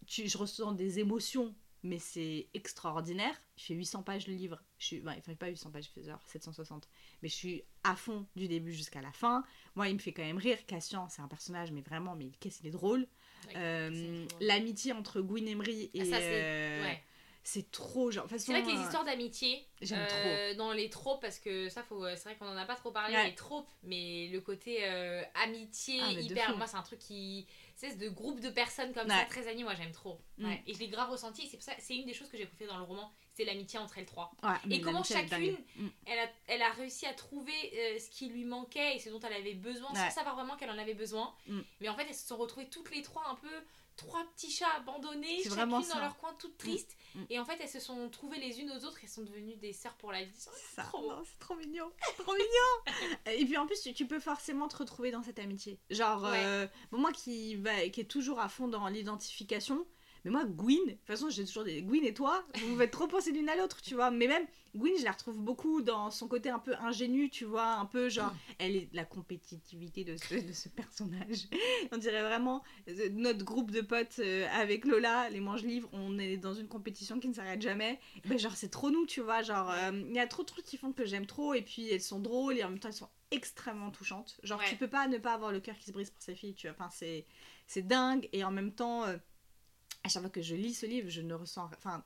[0.07, 3.35] Je ressens des émotions, mais c'est extraordinaire.
[3.57, 4.63] Je fais 800 pages le livre.
[4.79, 6.89] Je suis, enfin, il fait pas 800 pages, il fait genre 760.
[7.23, 9.45] Mais je suis à fond du début jusqu'à la fin.
[9.75, 10.59] Moi, il me fait quand même rire.
[10.67, 13.07] Cassian, c'est un personnage, mais vraiment, mais qu'est-ce qu'il est drôle.
[13.47, 14.27] Ouais, Euh.
[14.41, 16.01] L'amitié entre Gwyn Emery et.
[16.01, 16.21] Ah, ça,
[17.43, 18.27] c'est- euh, trop genre.
[18.29, 21.83] C'est vrai que les euh, histoires d'amitié, J'aime euh, dans les tropes, parce que ça,
[21.83, 23.29] faut, c'est vrai qu'on en a pas trop parlé, Ouais.
[23.29, 26.57] les tropes, mais le côté euh, amitié, Ah, hyper.
[26.57, 27.47] Moi, c'est un truc qui.
[27.77, 29.15] C'est de groupe de personnes comme Ouais.
[29.19, 30.21] ça, très amis, moi j'aime trop.
[30.39, 30.63] Ouais.
[30.67, 32.71] Et je l'ai grave ressenti, c'est pour ça, c'est une des choses que j'ai préférées
[32.73, 34.33] dans le roman, c'est l'amitié entre elles trois.
[34.43, 35.57] ouais, mais comment chacune-.
[35.77, 35.87] Mm.
[36.07, 39.21] Elle a, elle a réussi à trouver euh, ce qui lui manquait et ce dont
[39.21, 40.09] elle avait besoin, Ouais.
[40.09, 41.33] sans savoir vraiment qu'elle en avait besoin.
[41.47, 41.61] Mm.
[41.81, 43.49] Mais en fait, elles se sont retrouvées toutes les trois un peu
[43.97, 46.97] trois petits chats abandonnés, C'est chacune vraiment dans leur coin, toutes tristes.
[47.17, 47.23] Mm.
[47.31, 49.73] Et en fait, elles se sont trouvées les unes aux autres et sont devenues des
[49.73, 50.31] sœurs pour la vie.
[50.35, 50.83] C'est ça.
[50.85, 51.91] trop c'est trop mignon.
[52.17, 53.17] C'est trop mignon.
[53.27, 55.79] Et puis en plus, tu, tu peux forcément te retrouver dans cette amitié.
[55.91, 56.45] Genre, Ouais.
[56.45, 57.61] euh, bon, moi qui,
[57.93, 59.85] qui est toujours à fond dans l'identification,
[60.29, 61.83] mais moi, Gwyn, de toute façon, j'ai toujours des.
[61.83, 64.11] Gwyn et toi, vous vous êtes trop pensés l'une à l'autre, tu vois.
[64.11, 67.73] Mais même, Gwyn, je la retrouve beaucoup dans son côté un peu ingénu, tu vois,
[67.75, 68.35] un peu genre.
[68.59, 71.49] Elle est la compétitivité de ce, de ce personnage.
[71.93, 76.37] On dirait vraiment euh, notre groupe de potes euh, avec Lola, les mange-livres, on est
[76.37, 77.99] dans une compétition qui ne s'arrête jamais.
[78.27, 79.43] Ben, genre, c'est trop nous, tu vois.
[79.43, 81.89] Genre, euh, il y a trop de trucs qui font que j'aime trop, et puis
[81.91, 84.39] elles sont drôles, et en même temps, elles sont extrêmement touchantes.
[84.43, 84.67] Genre, Ouais.
[84.69, 86.67] tu peux pas ne pas avoir le cœur qui se brise pour ces filles, tu
[86.67, 86.77] vois.
[86.79, 87.25] Enfin, c'est,
[87.67, 89.17] c'est dingue, et en même temps, euh,
[90.09, 91.69] à chaque fois que je lis ce livre, je ne ressens.
[91.77, 92.03] Enfin,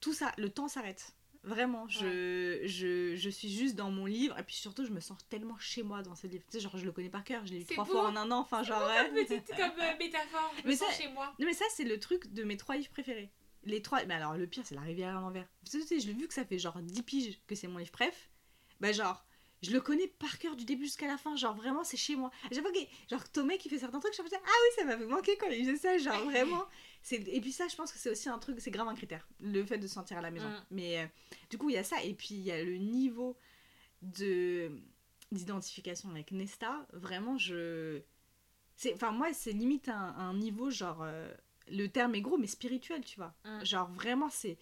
[0.00, 1.12] tout ça, le temps s'arrête.
[1.44, 5.18] Vraiment, je, je, je suis juste dans mon livre, et puis surtout, je me sens
[5.28, 6.42] tellement chez moi dans ce livre.
[6.50, 7.92] Tu sais, genre, je le connais par cœur, je l'ai lu trois beau.
[7.92, 8.80] fois en un an, enfin, genre.
[8.80, 9.24] Comme ouais.
[9.24, 11.32] petite comme euh, métaphore, je me Mais sens ça- chez moi.
[11.38, 13.30] Non mais ça c'est le truc de mes trois livres préférés.
[13.64, 15.46] Les trois, mais alors le pire c'est La rivière à l'envers.
[15.70, 17.92] Tu sais, je l'ai vu que ça fait genre 10 piges que c'est mon livre
[17.92, 18.28] préf.
[18.80, 19.24] Bah genre,
[19.62, 22.30] je le connais par cœur du début jusqu'à la fin, genre vraiment c'est chez moi.
[22.52, 22.78] Fois que,
[23.10, 25.48] genre Tomé qui fait certains trucs, je me dis ah oui ça m'avait manqué quand
[25.48, 26.66] il faisait ça, genre vraiment.
[27.02, 29.26] C'est et puis ça je pense que c'est aussi un truc, c'est grave un critère,
[29.40, 30.48] le fait de se sentir à la maison.
[30.48, 30.64] Mm.
[30.70, 31.06] Mais euh,
[31.50, 33.36] du coup il y a ça et puis il y a le niveau
[34.02, 34.70] de
[35.32, 38.00] d'identification avec Nesta, vraiment je
[38.76, 41.32] c'est enfin moi c'est limite un, un niveau genre euh,
[41.70, 43.64] le terme est gros mais spirituel tu vois Mm.
[43.64, 44.58] genre vraiment c'est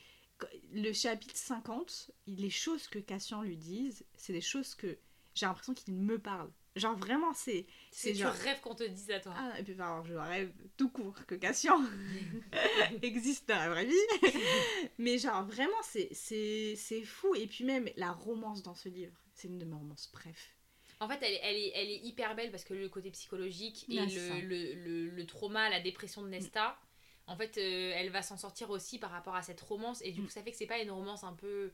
[0.72, 4.98] le chapitre 50 les choses que Cassian lui disent c'est des choses que
[5.34, 9.10] j'ai l'impression qu'il me parle genre vraiment c'est C'est tu genre rêves qu'on te dise
[9.10, 9.32] à toi.
[9.36, 11.80] ah, et puis alors, je rêve tout court que Cassian
[13.02, 13.94] existe dans la vraie vie
[14.98, 19.16] mais genre vraiment c'est c'est c'est fou et puis même la romance dans ce livre
[19.34, 20.54] c'est une de mes romances bref
[21.00, 23.84] En fait, elle, est- elle, est, elle est hyper belle parce que le côté psychologique
[23.90, 24.34] et ça.
[24.34, 26.78] le, le, le, le trauma, la dépression de Nesta,
[27.26, 30.00] en fait, euh, elle va s'en sortir aussi par rapport à cette romance.
[30.02, 30.30] Et du coup, Mm.
[30.30, 31.72] ça fait que c'est pas une romance un peu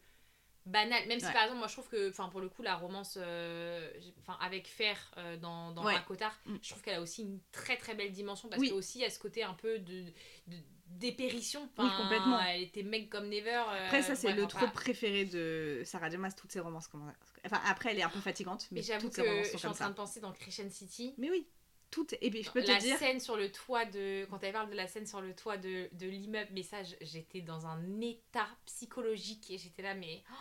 [0.66, 1.06] banale.
[1.08, 1.32] Même si, Ouais.
[1.32, 3.90] par exemple, moi, je trouve que, enfin, pour le coup, la romance euh,
[4.20, 5.94] enfin, avec Fer euh, dans, dans Ouais.
[5.94, 6.56] Rakotar, Mm.
[6.62, 8.68] je trouve qu'elle a aussi une très très belle dimension parce Oui.
[8.70, 10.04] que aussi, il y a ce côté un peu de.
[10.46, 10.56] de
[10.86, 12.38] dépérition Oui, complètement.
[12.40, 16.18] elle était mec comme never euh, Après, ça, c'est le trope préféré de Sarah J.
[16.18, 16.86] Maas, toutes ses romances.
[16.86, 17.10] Comment...
[17.46, 19.86] Enfin, après, elle est un peu fatigante, mais mais j'avoue que je suis en train
[19.86, 19.88] ça.
[19.88, 21.48] de penser dans Crescent City Mais oui,
[21.90, 22.12] toutes.
[22.20, 22.98] Et puis, je peux la te dire.
[22.98, 25.88] scène sur le toit de quand elle parle de la scène sur le toit de,
[25.92, 30.34] de l'immeuble mais ça j'étais dans un état psychologique et j'étais là mais oh,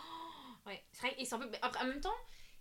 [0.66, 2.14] ouais c'est vrai et c'est un peu mais après, en même temps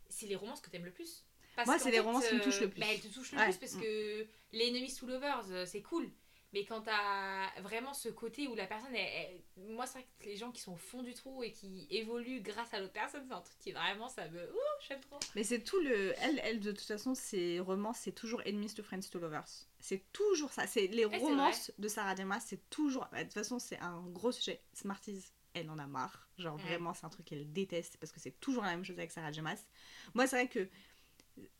[0.09, 1.23] c'est les romances que t'aimes le plus
[1.55, 2.79] Parce Moi, c'est les romances qui me touchent le plus.
[2.79, 3.45] bah, elles te touchent le Ouais.
[3.49, 6.09] plus parce que les enemies to lovers euh, c'est cool
[6.53, 10.25] mais quand t'as vraiment ce côté où la personne elle- elle- moi c'est vrai que
[10.25, 13.23] les gens qui sont au fond du trou et qui évoluent grâce à l'autre personne
[13.25, 16.13] c'est un truc qui vraiment ça me ouh j'aime trop Mais c'est tout le.
[16.21, 19.45] Elle, elle, de toute façon, ses romances, c'est toujours Enemies to Friends to Lovers.
[19.79, 20.65] C'est toujours ça.
[20.67, 22.15] C'est les romances de Sarah.
[22.25, 23.07] Maas, c'est toujours.
[23.11, 24.59] bah, de toute façon, c'est un gros sujet.
[24.73, 25.23] Smarties,
[25.53, 26.29] elle en a marre.
[26.37, 26.61] Genre, Ouais.
[26.63, 29.31] vraiment, c'est un truc qu'elle déteste parce que c'est toujours la même chose avec Sarah
[29.31, 29.41] J.
[29.41, 29.65] Maas.
[30.13, 30.67] Moi, c'est vrai que.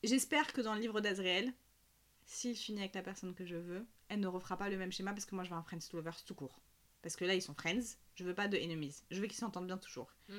[0.04, 1.54] J'espère que dans le livre d'Azrael,
[2.26, 5.12] s'il finit avec la personne que je veux, elle ne refera pas le même schéma
[5.14, 6.60] parce que moi, je veux un Friends to Lovers tout court.
[7.02, 7.98] Parce que là, ils sont Friends.
[8.16, 9.04] Je veux pas de Enemies.
[9.10, 10.14] Je veux qu'ils s'entendent bien toujours.
[10.30, 10.34] Mm.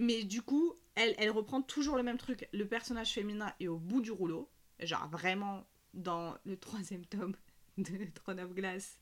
[0.00, 2.48] Mais du coup, elle, elle reprend toujours le même truc.
[2.52, 4.50] Le personnage féminin est au bout du rouleau.
[4.80, 7.36] Genre vraiment dans le troisième tome
[7.78, 8.98] de Throne of Glass,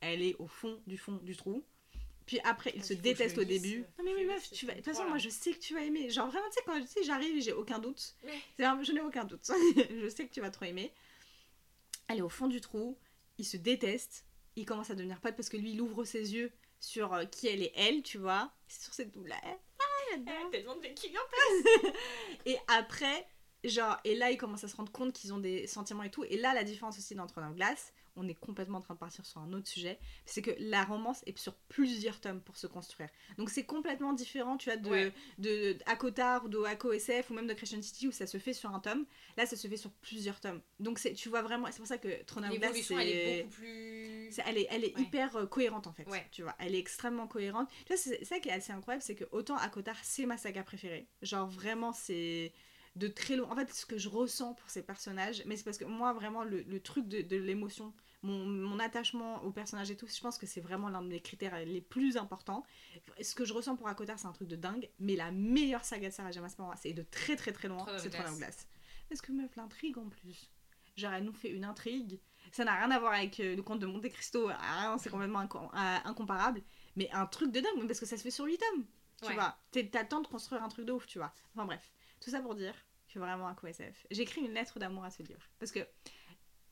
[0.00, 1.64] elle est au fond du fond du trou.
[2.28, 3.86] Puis après, ils Ah, se détestent au début.
[3.96, 4.72] Non mais oui meuf, tu vas...
[4.72, 6.10] de toute façon, moi je sais que tu vas aimer.
[6.10, 8.14] Genre vraiment, tu sais, quand tu sais, j'arrive, j'ai aucun doute.
[8.58, 9.50] Je n'ai aucun doute.
[9.90, 10.92] je sais que tu vas trop aimer.
[12.06, 12.98] Elle est au fond du trou.
[13.38, 14.26] Ils se détestent.
[14.56, 17.48] Ils commencent à devenir potes parce que lui, il ouvre ses yeux sur euh, qui
[17.48, 18.52] elle est elle, tu vois.
[18.68, 19.14] Sur cette.
[19.16, 19.56] Ah,
[20.68, 20.80] en
[22.44, 23.26] Et après,
[23.64, 26.24] genre, et là, ils commencent à se rendre compte qu'ils ont des sentiments et tout.
[26.24, 28.98] Et là, la différence aussi dans Throne of Glass, on est complètement en train de
[28.98, 32.66] partir sur un autre sujet, c'est que la romance est sur plusieurs tomes pour se
[32.66, 33.08] construire.
[33.38, 35.12] Donc c'est complètement différent, tu vois, de, Ouais.
[35.38, 38.38] de, de Akotar ou de Ako SF ou même de Crescent City où ça se
[38.38, 39.06] fait sur un tome.
[39.36, 40.60] Là, ça se fait sur plusieurs tomes.
[40.80, 43.42] Donc c'est, tu vois vraiment, c'est pour ça que Throne of Glass, L'évolution, elle est
[43.44, 44.38] beaucoup plus.
[44.46, 45.02] Elle est, elle est Ouais.
[45.02, 46.08] hyper euh, cohérente en fait.
[46.08, 46.26] Ouais.
[46.32, 47.68] Tu vois, elle est extrêmement cohérente.
[47.86, 50.36] Tu vois, c'est c'est ça qui est assez incroyable, c'est que autant Akotar, c'est ma
[50.36, 51.08] saga préférée.
[51.22, 52.52] Genre vraiment, c'est
[52.96, 53.48] de très long.
[53.50, 56.42] En fait, ce que je ressens pour ces personnages, mais c'est parce que moi, vraiment,
[56.42, 57.92] le, le truc de, de l'émotion,
[58.22, 61.56] mon, mon attachement au personnage et tout, je pense que c'est vraiment l'un des critères
[61.64, 62.64] les plus importants.
[63.20, 66.08] Ce que je ressens pour Akotar, c'est un truc de dingue, mais la meilleure saga
[66.10, 68.32] de moi, c'est de très très très loin, c'est glace.
[68.34, 68.68] de glace.
[69.08, 70.50] Parce que meuf, l'intrigue en plus.
[70.96, 72.20] Genre, elle nous fait une intrigue.
[72.50, 75.42] Ça n'a rien à voir avec euh, le conte de Monte Cristo, ah, c'est complètement
[75.42, 76.62] euh, incomparable.
[76.96, 78.86] Mais un truc de dingue, parce que ça se fait sur 8 tomes.
[79.20, 79.34] Tu Ouais.
[79.34, 81.32] vois, t'as le temps de construire un truc de ouf, tu vois.
[81.54, 82.74] Enfin bref, tout ça pour dire
[83.12, 84.06] que vraiment un QSF.
[84.10, 85.40] J'écris une lettre d'amour à ce livre.
[85.58, 85.80] Parce que,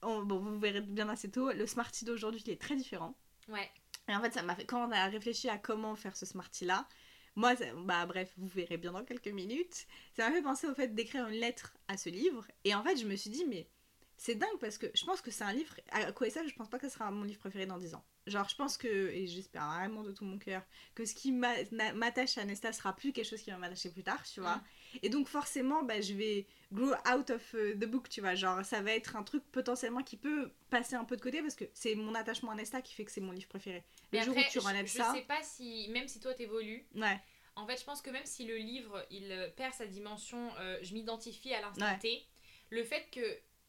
[0.07, 3.15] on- bon, vous verrez bien assez tôt, le Smarty d'aujourd'hui il est très différent.
[3.49, 3.71] Ouais.
[4.09, 6.65] Et en fait, ça m'a fait, quand on a réfléchi à comment faire ce Smarty
[6.65, 6.87] là,
[7.35, 9.87] moi, ça- bah bref, vous verrez bien dans quelques minutes,
[10.17, 12.47] ça m'a fait penser au fait d'écrire une lettre à ce livre.
[12.65, 13.69] Et en fait, je me suis dit, mais
[14.17, 16.79] c'est dingue parce que je pense que c'est un livre, à QSF, je pense pas
[16.79, 18.05] que ce sera mon livre préféré dans 10 ans.
[18.27, 20.63] Genre, je pense que, et j'espère vraiment de tout mon cœur,
[20.95, 24.23] que ce qui m'attache à Nesta sera plus quelque chose qui va m'attacher plus tard,
[24.25, 24.57] tu vois.
[24.57, 24.65] Mm.
[25.03, 28.34] Et donc, forcément, bah, je vais grow out of euh, the book, tu vois.
[28.34, 31.55] Genre, ça va être un truc potentiellement qui peut passer un peu de côté parce
[31.55, 33.84] que c'est mon attachement à Nesta qui fait que c'est mon livre préféré.
[34.12, 35.12] Le Mais jour après, où tu je- relèves je, ça.
[35.12, 37.18] sais pas si, même si toi t'évolues, Ouais,
[37.55, 40.78] en fait, je pense que même si le livre il euh, perd sa dimension, euh,
[40.82, 41.99] je m'identifie à l'instant Ouais.
[41.99, 42.26] T,
[42.70, 43.20] le fait que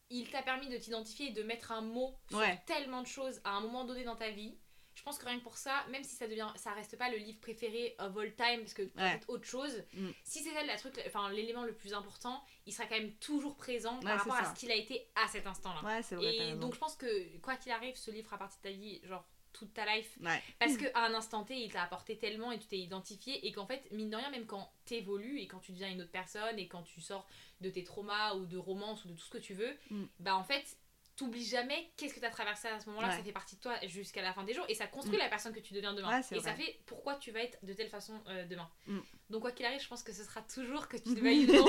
[0.10, 2.62] il t'a permis de t'identifier et de mettre un mot sur Ouais.
[2.66, 4.67] tellement de choses à un moment donné dans ta vie, je
[5.08, 7.40] pense que rien que pour ça, même si ça devient, ça reste pas le livre
[7.40, 9.20] préféré of all time parce que Ouais.
[9.28, 10.10] autre chose, Mm.
[10.24, 13.56] si c'est ça la truc, enfin l'élément le plus important, il sera quand même toujours
[13.56, 15.82] présent Ouais, par rapport à ce qu'il a été à cet instant-là.
[15.84, 16.36] ouais, c'est vrai.
[16.36, 19.00] Et donc je pense que quoi qu'il arrive, ce livre fera partie de ta vie,
[19.06, 20.40] genre toute ta life, Ouais.
[20.60, 23.66] parce qu'à un instant T, il t'a apporté tellement et tu t'es identifié et qu'en
[23.66, 26.68] fait, mine de rien, même quand t'évolues et quand tu deviens une autre personne et
[26.68, 27.26] quand tu sors
[27.62, 30.04] de tes traumas ou de romances ou de tout ce que tu veux, Mm.
[30.20, 30.78] bah en fait,
[31.18, 33.18] t'oublies jamais qu'est-ce que t'as traversé à ce moment-là, Ouais.
[33.18, 35.22] ça fait partie de toi jusqu'à la fin des jours et ça construit Mm.
[35.22, 36.10] la personne que tu deviens demain.
[36.22, 38.70] Ouais, et ça fait pourquoi tu vas être de telle façon euh, demain.
[38.86, 39.00] Mm.
[39.32, 41.68] Donc quoi qu'il arrive, je pense que ce sera toujours que tu non,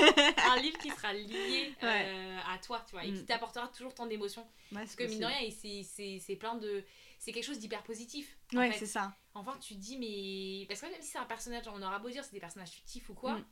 [0.51, 2.41] un livre qui sera lié euh, Ouais.
[2.47, 3.15] à toi, tu vois, et Mm.
[3.17, 4.43] qui t'apportera toujours ton émotion.
[4.71, 6.83] Ouais, Parce que mine de rien, c'est- plein de...
[7.17, 8.37] C'est quelque chose d'hyper positif.
[8.53, 9.13] en Ouais, c'est ça.
[9.33, 10.65] Enfin, tu dis, mais.
[10.67, 13.09] Parce que même si c'est un personnage, on aura beau dire c'est des personnages fictifs
[13.09, 13.45] ou quoi, Mm.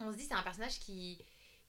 [0.00, 1.18] on se dit c'est un personnage qui,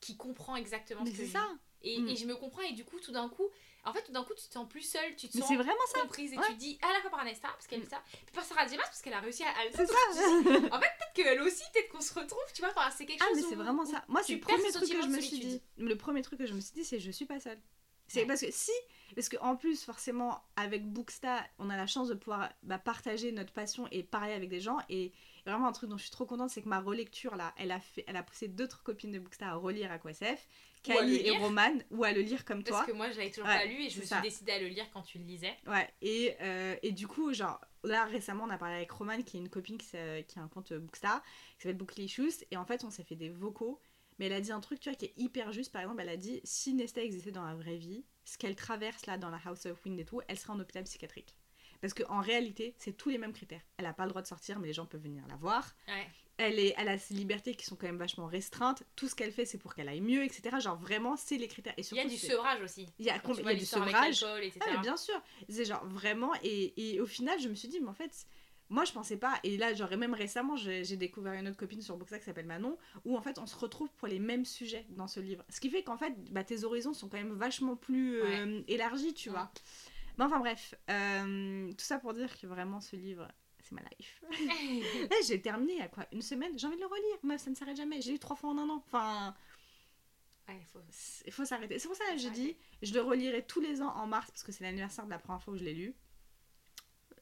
[0.05, 1.39] qui comprend exactement Mais ce que c'est ça.
[1.81, 1.89] vis.
[1.89, 3.47] Et, et je me comprends, et du coup, tout d'un coup,
[3.83, 6.01] en fait, tout d'un coup, tu te sens plus seule, tu te sens vraiment ça.
[6.01, 6.43] comprise, et Ouais.
[6.47, 7.83] tu te dis, ah la fois par Nesta, parce qu'elle Mm.
[7.83, 8.65] fait ça, puis par Sarah.
[8.65, 9.49] Maas, parce qu'elle a réussi à.
[9.49, 9.93] à le C'est ça.
[10.79, 13.37] Peut-être qu'elle aussi, peut-être qu'on se retrouve, tu vois, enfin, c'est quelque Ah, chose.
[13.43, 14.03] mais c'est vraiment ça.
[14.07, 15.61] Moi, c'est le premier truc que je me suis dit.
[15.77, 17.59] Le premier truc que je me suis dit, c'est je suis pas seule.
[18.07, 18.27] C'est Ouais.
[18.27, 18.71] parce que si,
[19.15, 23.51] parce qu'en plus, forcément, avec Booksta, on a la chance de pouvoir bah, partager notre
[23.53, 24.77] passion et parler avec des gens.
[24.89, 25.11] Et
[25.45, 27.79] vraiment, un truc dont je suis trop contente, c'est que ma relecture, là, elle a,
[27.79, 30.37] fait, elle a poussé d'autres copines de Booksta à relire le
[30.83, 31.31] Kali et.
[31.37, 32.77] Roman, ou à le lire comme toi.
[32.77, 34.17] Parce que moi, je l'avais toujours Ouais, pas lu, et je me ça.
[34.21, 35.55] suis décidée à le lire quand tu le lisais.
[35.65, 39.37] Ouais, et, euh, et du coup, genre, là récemment, on a parlé avec Roman, qui
[39.37, 41.23] est une copine qui, s'a- qui a un compte Bookstar,
[41.57, 43.81] qui s'appelle Booklicious, et en fait, on s'est fait des vocaux,
[44.19, 45.71] mais elle a dit un truc, tu vois, qui est hyper juste.
[45.71, 49.05] Par exemple, elle a dit si Nesta existait dans la vraie vie, ce qu'elle traverse
[49.05, 51.35] là dans la House of Wind et tout, elle serait en hôpital psychiatrique.
[51.81, 53.61] Parce qu'en réalité, c'est tous les mêmes critères.
[53.77, 55.75] Elle a pas le droit de sortir, mais les gens peuvent venir la voir.
[55.87, 56.07] Ouais.
[56.37, 58.83] Elle, est, elle a ses libertés qui sont quand même vachement restreintes.
[58.95, 60.57] Tout ce qu'elle fait, c'est pour qu'elle aille mieux, etc.
[60.59, 61.73] Genre, vraiment, c'est les critères.
[61.77, 62.89] Et Il y a du sevrage aussi.
[62.97, 64.23] Il y a, il y a du avec sevrage.
[64.41, 64.59] etc.
[64.61, 65.21] Ah, mais bien sûr.
[65.47, 66.31] C'est genre vraiment.
[66.43, 68.25] Et, et au final, je me suis dit, mais en fait,
[68.69, 69.39] moi, je pensais pas.
[69.43, 72.45] Et là, genre, et même récemment, j'ai découvert une autre copine sur Booksa qui s'appelle
[72.47, 75.43] Manon, où en fait, on se retrouve pour les mêmes sujets dans ce livre.
[75.49, 79.13] Ce qui fait qu'en fait, bah, tes horizons sont quand même vachement plus euh, élargis,
[79.13, 79.35] tu Ouais.
[79.35, 79.51] vois.
[80.17, 80.73] Mais enfin, bref.
[80.89, 83.27] euh, tout ça pour dire que vraiment, ce livre.
[83.61, 84.21] C'est ma life.
[85.09, 87.17] Là, j'ai terminé il y a quoi Une semaine J'ai envie de le relire.
[87.23, 87.99] Meuf, ça ne s'arrête jamais.
[87.99, 88.83] J'ai lu trois fois en un an.
[88.85, 89.35] Enfin,
[90.47, 90.79] Ouais, faut-
[91.25, 91.79] il faut s'arrêter.
[91.79, 92.39] C'est pour ça que s'arrêter.
[92.39, 95.17] dit, je le relirai tous les ans en mars, parce que c'est l'anniversaire de la
[95.17, 95.95] première fois où je l'ai lu.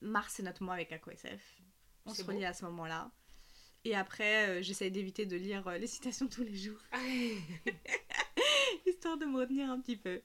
[0.03, 1.61] Mars, c'est notre mois avec AquaSF.
[2.05, 3.09] On se relie à ce moment-là.
[3.85, 6.79] Et après, euh, j'essaie d'éviter de lire euh, les citations tous les jours,
[8.85, 10.21] histoire de me retenir un petit peu.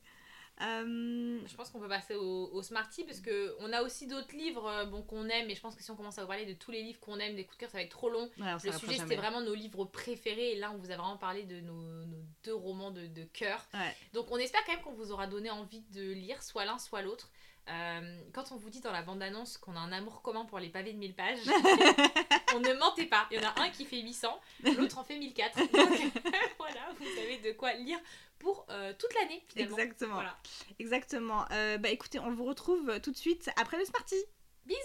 [0.60, 4.34] Euh, Je pense qu'on peut passer au, au Smarty parce que on a aussi d'autres
[4.34, 6.46] livres euh, bon, qu'on aime, mais je pense que si on commence à vous parler
[6.46, 8.28] de tous les livres qu'on aime, des coups de cœur, ça va être trop long.
[8.38, 11.44] ouais, Le sujet c'était vraiment nos livres préférés et là on vous a vraiment parlé
[11.44, 13.68] de nos, nos deux romans de, de cœur.
[13.72, 13.94] Ouais.
[14.14, 17.02] Donc on espère quand même qu'on vous aura donné envie de lire soit l'un soit
[17.02, 17.30] l'autre.
[17.70, 20.70] Euh, quand on vous dit dans la bande-annonce qu'on a un amour commun pour les
[20.70, 21.38] pavés de 1000 pages,
[22.54, 23.26] on ne mentez pas.
[23.30, 24.40] Il y en a un qui fait 800,
[24.76, 25.56] l'autre en fait 1004.
[25.72, 25.72] Donc
[26.58, 27.98] voilà, vous savez de quoi lire
[28.38, 29.76] pour euh, toute l'année finalement.
[29.76, 30.14] Exactement.
[30.14, 30.38] Voilà.
[30.78, 31.44] Exactement.
[31.50, 34.16] Euh, bah écoutez, on vous retrouve tout de suite après le Smarty.
[34.64, 34.78] Bisous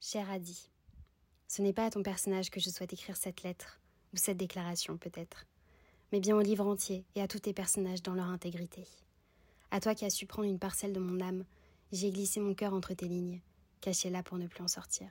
[0.00, 0.70] Cher Adi,
[1.48, 3.80] ce n'est pas à ton personnage que je souhaite écrire cette lettre,
[4.12, 5.46] ou cette déclaration peut-être,
[6.16, 8.86] mais bien au livre entier et à tous tes personnages dans leur intégrité.
[9.70, 11.44] À toi qui as su prendre une parcelle de mon âme,
[11.92, 13.42] j'ai glissé mon cœur entre tes lignes,
[13.82, 15.08] caché là pour ne plus en sortir.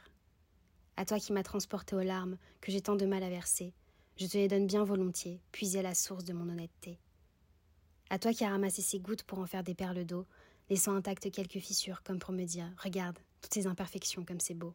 [0.98, 3.72] À toi qui m'as transporté aux larmes, que j'ai tant de mal à verser,
[4.18, 6.98] je te les donne bien volontiers, puisées à la source de mon honnêteté.
[8.10, 10.26] À toi qui as ramassé ces gouttes pour en faire des perles d'eau,
[10.72, 14.74] laissant intactes quelques fissures, comme pour me dire Regarde, toutes ces imperfections, comme c'est beau.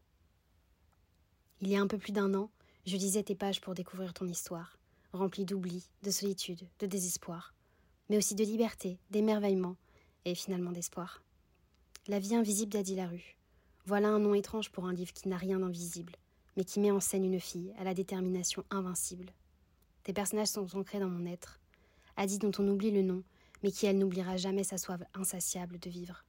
[1.61, 2.53] Il y a un peu plus d'un an,
[2.87, 4.78] je lisais tes pages pour découvrir ton histoire,
[5.13, 7.55] remplie d'oubli, de solitude, de désespoir,
[8.09, 9.77] mais aussi de liberté, d'émerveillement
[10.25, 11.23] et finalement d'espoir.
[12.07, 13.37] La vie invisible d'Adi Larue.
[13.87, 16.17] Voilà un nom étrange pour un livre qui n'a rien d'invisible,
[16.57, 19.33] mais qui met en scène une fille à la détermination invincible.
[20.03, 21.61] Tes personnages sont ancrés dans mon être.
[22.17, 23.23] Adi dont on oublie le nom,
[23.63, 26.25] mais qui elle n'oubliera jamais sa soif insatiable de vivre.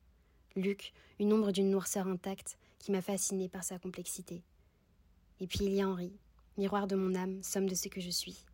[0.56, 4.44] Luc, une ombre d'une noirceur intacte qui m'a fascinée par sa complexité.
[5.40, 6.14] Et puis il y a Henri,
[6.58, 8.46] miroir de mon âme, somme de ce que je suis.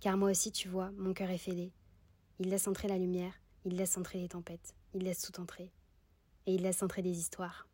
[0.00, 1.72] Car moi aussi, tu vois, mon cœur est fêlé.
[2.38, 3.32] Il laisse entrer la lumière,
[3.64, 5.72] il laisse entrer les tempêtes, il laisse tout entrer.
[6.46, 7.66] Et il laisse entrer des histoires.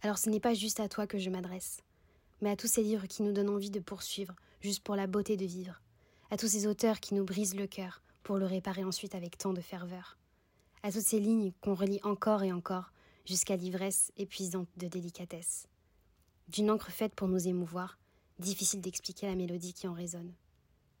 [0.00, 1.82] Alors ce n'est pas juste à toi que je m'adresse,
[2.40, 5.36] mais à tous ces livres qui nous donnent envie de poursuivre, juste pour la beauté
[5.36, 5.82] de vivre,
[6.30, 9.52] à tous ces auteurs qui nous brisent le cœur pour le réparer ensuite avec tant
[9.52, 10.16] de ferveur,
[10.82, 12.92] à toutes ces lignes qu'on relit encore et encore
[13.26, 15.66] jusqu'à l'ivresse épuisante de délicatesse.
[16.48, 17.98] D'une encre faite pour nous émouvoir,
[18.38, 20.32] difficile d'expliquer la mélodie qui en résonne.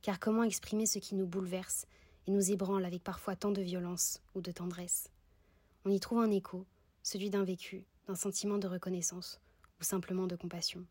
[0.02, 1.86] Car comment exprimer ce qui nous bouleverse
[2.26, 5.10] et nous ébranle avec parfois tant de violence ou de tendresse?
[5.84, 6.66] On y trouve un écho,
[7.02, 9.40] celui d'un vécu, d'un sentiment de reconnaissance
[9.80, 10.84] ou simplement de compassion.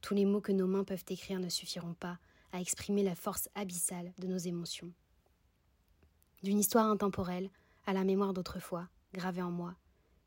[0.00, 2.18] Tous les mots que nos mains peuvent écrire ne suffiront pas
[2.52, 4.92] à exprimer la force abyssale de nos émotions.
[6.42, 7.50] D'une histoire intemporelle
[7.86, 9.74] à la mémoire d'autrefois, gravée en moi,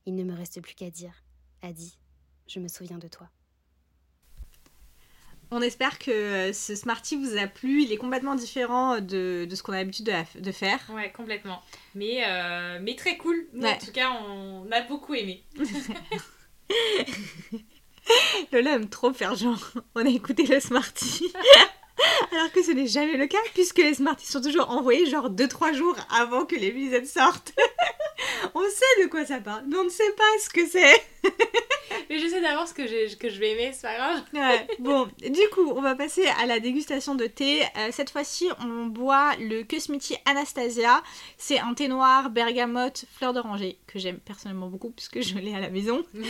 [0.06, 1.24] il ne me reste plus qu'à dire
[1.62, 1.98] Adi,
[2.48, 3.30] je me souviens de toi.
[5.54, 7.84] On espère que euh, ce Smarty vous a plu.
[7.84, 10.80] Il est complètement différent de, de ce qu'on a l'habitude de, de, faire.
[10.94, 11.62] Ouais, complètement.
[11.94, 13.48] Mais, euh, mais très cool.
[13.52, 13.74] Nous, Ouais.
[13.74, 15.44] En tout cas, on a beaucoup aimé.
[18.54, 19.72] Lola aime trop faire genre.
[19.96, 21.32] On a écouté le Smarty.
[22.32, 25.74] Alors que ce n'est jamais le cas, puisque les Smarties sont toujours envoyés genre 2-3
[25.76, 27.54] jours avant que l'épisode sorte.
[28.56, 31.04] on sait de quoi ça parle, mais on ne sait pas ce que c'est.
[32.10, 34.24] Mais je sais d'avance que, j'ai- que je vais aimer, c'est pas grave.
[34.34, 37.64] Ouais, bon, du coup, on va passer à la dégustation de thé.
[37.78, 41.02] Euh, cette fois-ci, on boit le Cosmiti Anastasia.
[41.38, 45.60] C'est un thé noir, bergamote, fleur d'oranger, que j'aime personnellement beaucoup puisque je l'ai à
[45.60, 46.04] la maison.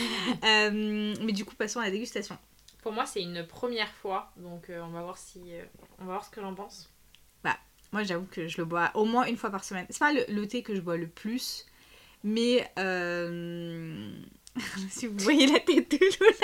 [0.44, 2.36] Euh, mais du coup, passons à la dégustation.
[2.82, 5.40] Pour moi, c'est une première fois, donc euh, on va voir si,
[5.98, 6.88] on va voir ce que j'en pense.
[7.92, 9.84] Moi, j'avoue que je le bois au moins une fois par semaine.
[9.90, 11.66] C'est pas le, le thé que je bois le plus,
[12.24, 14.10] mais euh...
[14.90, 16.36] si vous voyez la tête de Lola.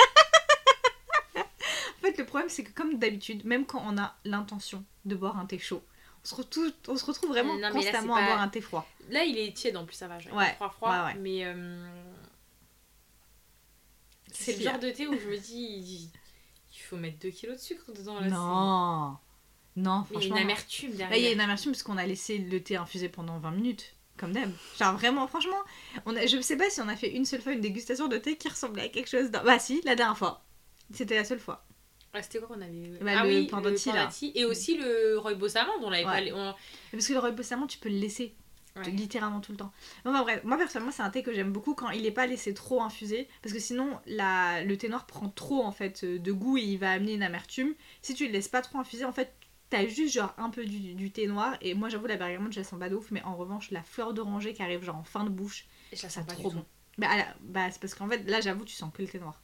[1.37, 5.39] en fait, le problème, c'est que comme d'habitude, même quand on a l'intention de boire
[5.39, 5.83] un thé chaud,
[6.25, 8.49] on se retrouve, on se retrouve vraiment Non, mais là, constamment à pas- boire un
[8.49, 8.89] thé froid.
[9.11, 10.19] Là, il est tiède en plus, ça va.
[10.19, 10.91] J'ai Ouais, froid, froid.
[10.91, 11.15] ouais, ouais.
[11.21, 11.87] Mais euh,
[14.33, 16.11] c'est le genre de thé où je me dis,
[16.75, 18.21] il faut mettre 2 kilos de sucre dedans.
[18.21, 19.17] Là, Non,
[19.77, 20.37] non, Mais il y a franchement.
[20.37, 21.11] une amertume derrière.
[21.11, 23.51] Là, il y a une amertume parce qu'on a laissé le thé infuser pendant 20
[23.53, 23.95] minutes.
[24.19, 24.51] Comme d'hab.
[24.79, 25.57] Genre vraiment, franchement,
[26.07, 28.19] on a, je sais pas si on a fait une seule fois une dégustation de
[28.19, 29.31] thé qui ressemblait à quelque chose.
[29.31, 29.43] Dans...
[29.45, 30.45] Bah si, la dernière fois.
[30.93, 31.65] C'était la seule fois.
[32.15, 33.47] Ah, C'était quoi qu'on avait Bah, Ah le oui,
[34.33, 34.39] le.
[34.39, 36.31] Et aussi le rooibos amande, on l'avait Ouais.
[36.31, 36.37] pas...
[36.37, 36.55] on-
[36.93, 38.35] Parce que le rooibos amande, tu peux le laisser
[38.77, 38.91] Ouais.
[38.93, 39.73] littéralement tout le temps.
[40.05, 42.81] Bref, moi personnellement, c'est un thé que j'aime beaucoup quand il n'est pas laissé trop
[42.81, 43.27] infuser.
[43.43, 44.63] Parce que sinon, la...
[44.63, 47.25] le thé noir prend trop en fait euh, de goût et il va amener une
[47.25, 47.75] amertume.
[48.03, 49.33] Si tu le laisses pas trop infuser, en fait,
[49.71, 51.57] t'as juste genre un peu du, du thé noir.
[51.61, 53.11] Et moi, j'avoue, la bergamote, je la sens pas de ouf.
[53.11, 56.11] Mais en revanche, la fleur d'oranger qui arrive genre en fin de bouche, Je la
[56.11, 56.65] sens pas trop bon.
[56.97, 59.41] Bah, la- bah, c'est parce qu'en fait, là, j'avoue, tu sens que le thé noir.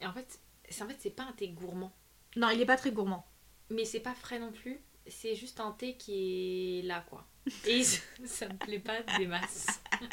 [0.00, 1.92] Et en fait, c'est en fait, c'est pas un thé gourmand.
[2.36, 3.26] Non, il est pas très gourmand.
[3.70, 4.80] Mais c'est pas frais non plus.
[5.06, 7.26] C'est juste un thé qui est là, quoi.
[7.66, 7.82] Et
[8.24, 9.80] ça me plaît pas des masses.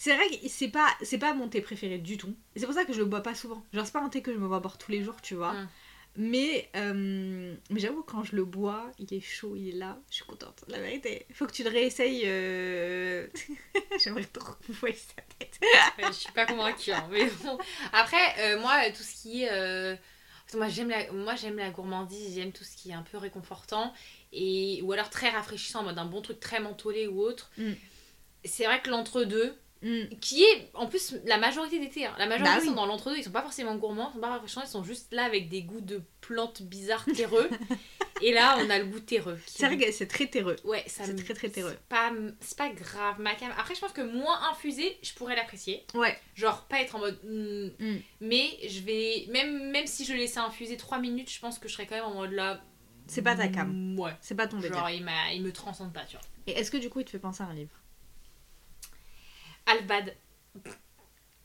[0.00, 2.34] C'est vrai que c'est pas, c'est pas mon thé préféré du tout.
[2.54, 3.64] Et c'est pour ça que je le bois pas souvent.
[3.72, 5.54] Genre, c'est pas un thé que je me vois boire tous les jours, tu vois.
[5.54, 5.68] Mm.
[6.20, 10.16] Mais, euh, mais j'avoue, quand je le bois, il est chaud, il est là, je
[10.16, 10.64] suis contente.
[10.66, 12.22] La vérité, faut que tu le réessayes.
[12.24, 13.28] euh,
[14.02, 15.60] J'aimerais trop que vous voyez sa tête.
[16.08, 16.90] Je suis pas convaincue.
[16.90, 17.56] hein, mais bon.
[17.92, 19.98] Après, euh, moi, tout ce qui est.
[20.54, 21.12] Moi, j'aime la...
[21.12, 23.92] moi, j'aime la gourmandise, j'aime tout ce qui est un peu réconfortant.
[24.32, 24.80] Et...
[24.82, 27.50] Ou alors très rafraîchissant, en mode un bon truc très mentholé ou autre.
[27.58, 27.72] Mm.
[28.44, 30.08] C'est vrai que l'entre-deux, Mm.
[30.20, 32.66] qui est en plus la majorité des thés, hein, la majorité Bah oui.
[32.68, 35.12] sont dans l'entre-deux, ils sont pas forcément gourmands, ils sont pas rafraîchissants, ils sont juste
[35.12, 37.48] là avec des goûts de plantes bizarres terreux.
[38.22, 39.38] et là, on a le goût terreux.
[39.46, 40.56] qui- C'est vrai que c'est très terreux.
[40.64, 41.70] Ouais, ça C'est me- très, très terreux.
[41.76, 43.20] C'est pas, c'est pas grave.
[43.20, 45.84] Ma cam- Après, je pense que moins infusé, je pourrais l'apprécier.
[45.94, 46.18] Ouais.
[46.34, 47.18] Genre, pas être en mode.
[47.22, 47.98] hmm, Mm.
[48.22, 49.26] Mais je vais.
[49.30, 52.04] Même, même si je laissais infuser 3 minutes, je pense que je serais quand même
[52.04, 52.60] en mode là.
[53.06, 53.70] C'est pas ta cam.
[53.72, 54.12] mm, Ouais.
[54.20, 54.76] C'est pas ton délire.
[54.76, 56.24] Genre, il, m'a- il me transcende pas, tu vois.
[56.48, 57.70] Et est-ce que du coup, il te fait penser à un livre?
[59.68, 60.14] Albad.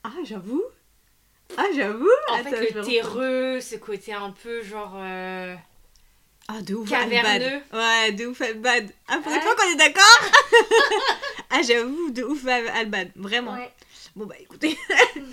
[0.03, 0.63] Ah, j'avoue.
[1.57, 2.09] Ah, j'avoue.
[2.30, 5.55] En Attends, fait, le terreux, ce côté un peu genre euh,
[6.47, 7.45] Ah, de ouf, caverneux.
[7.45, 7.61] Albad.
[7.74, 8.89] Ouais, de ouf, Albad.
[9.07, 9.43] Ah, pour une Ouais.
[9.43, 10.30] fois qu'on est d'accord
[11.49, 13.11] Ah, j'avoue, de ouf, Albad.
[13.15, 13.53] Vraiment.
[13.53, 13.71] Ouais.
[14.15, 14.78] Bon, bah écoutez,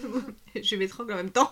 [0.63, 1.51] je m'étrangle en même temps.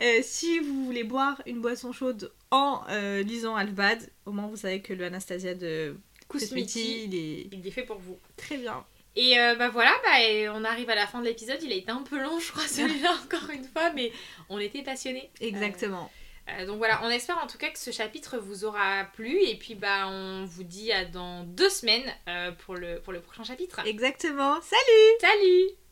[0.00, 4.56] Euh, si vous voulez boire une boisson chaude en euh, lisant Albad, au moins vous
[4.56, 5.94] savez que le Anastasia de
[6.28, 8.18] Kousmiti, Kousmiti, il est il est fait pour vous.
[8.38, 8.82] très bien.
[9.16, 11.62] Et euh, bah voilà, bah, et on arrive à la fin de l'épisode.
[11.62, 14.12] Il a été un peu long, je crois, celui-là, encore une fois, mais
[14.48, 15.30] on était passionnés.
[15.40, 16.10] Exactement.
[16.48, 19.42] Euh, donc voilà, on espère en tout cas que ce chapitre vous aura plu.
[19.42, 23.20] Et puis bah on vous dit à dans deux semaines euh, pour, le, pour le
[23.20, 23.80] prochain chapitre.
[23.84, 24.60] Exactement.
[24.60, 25.85] Salut Salut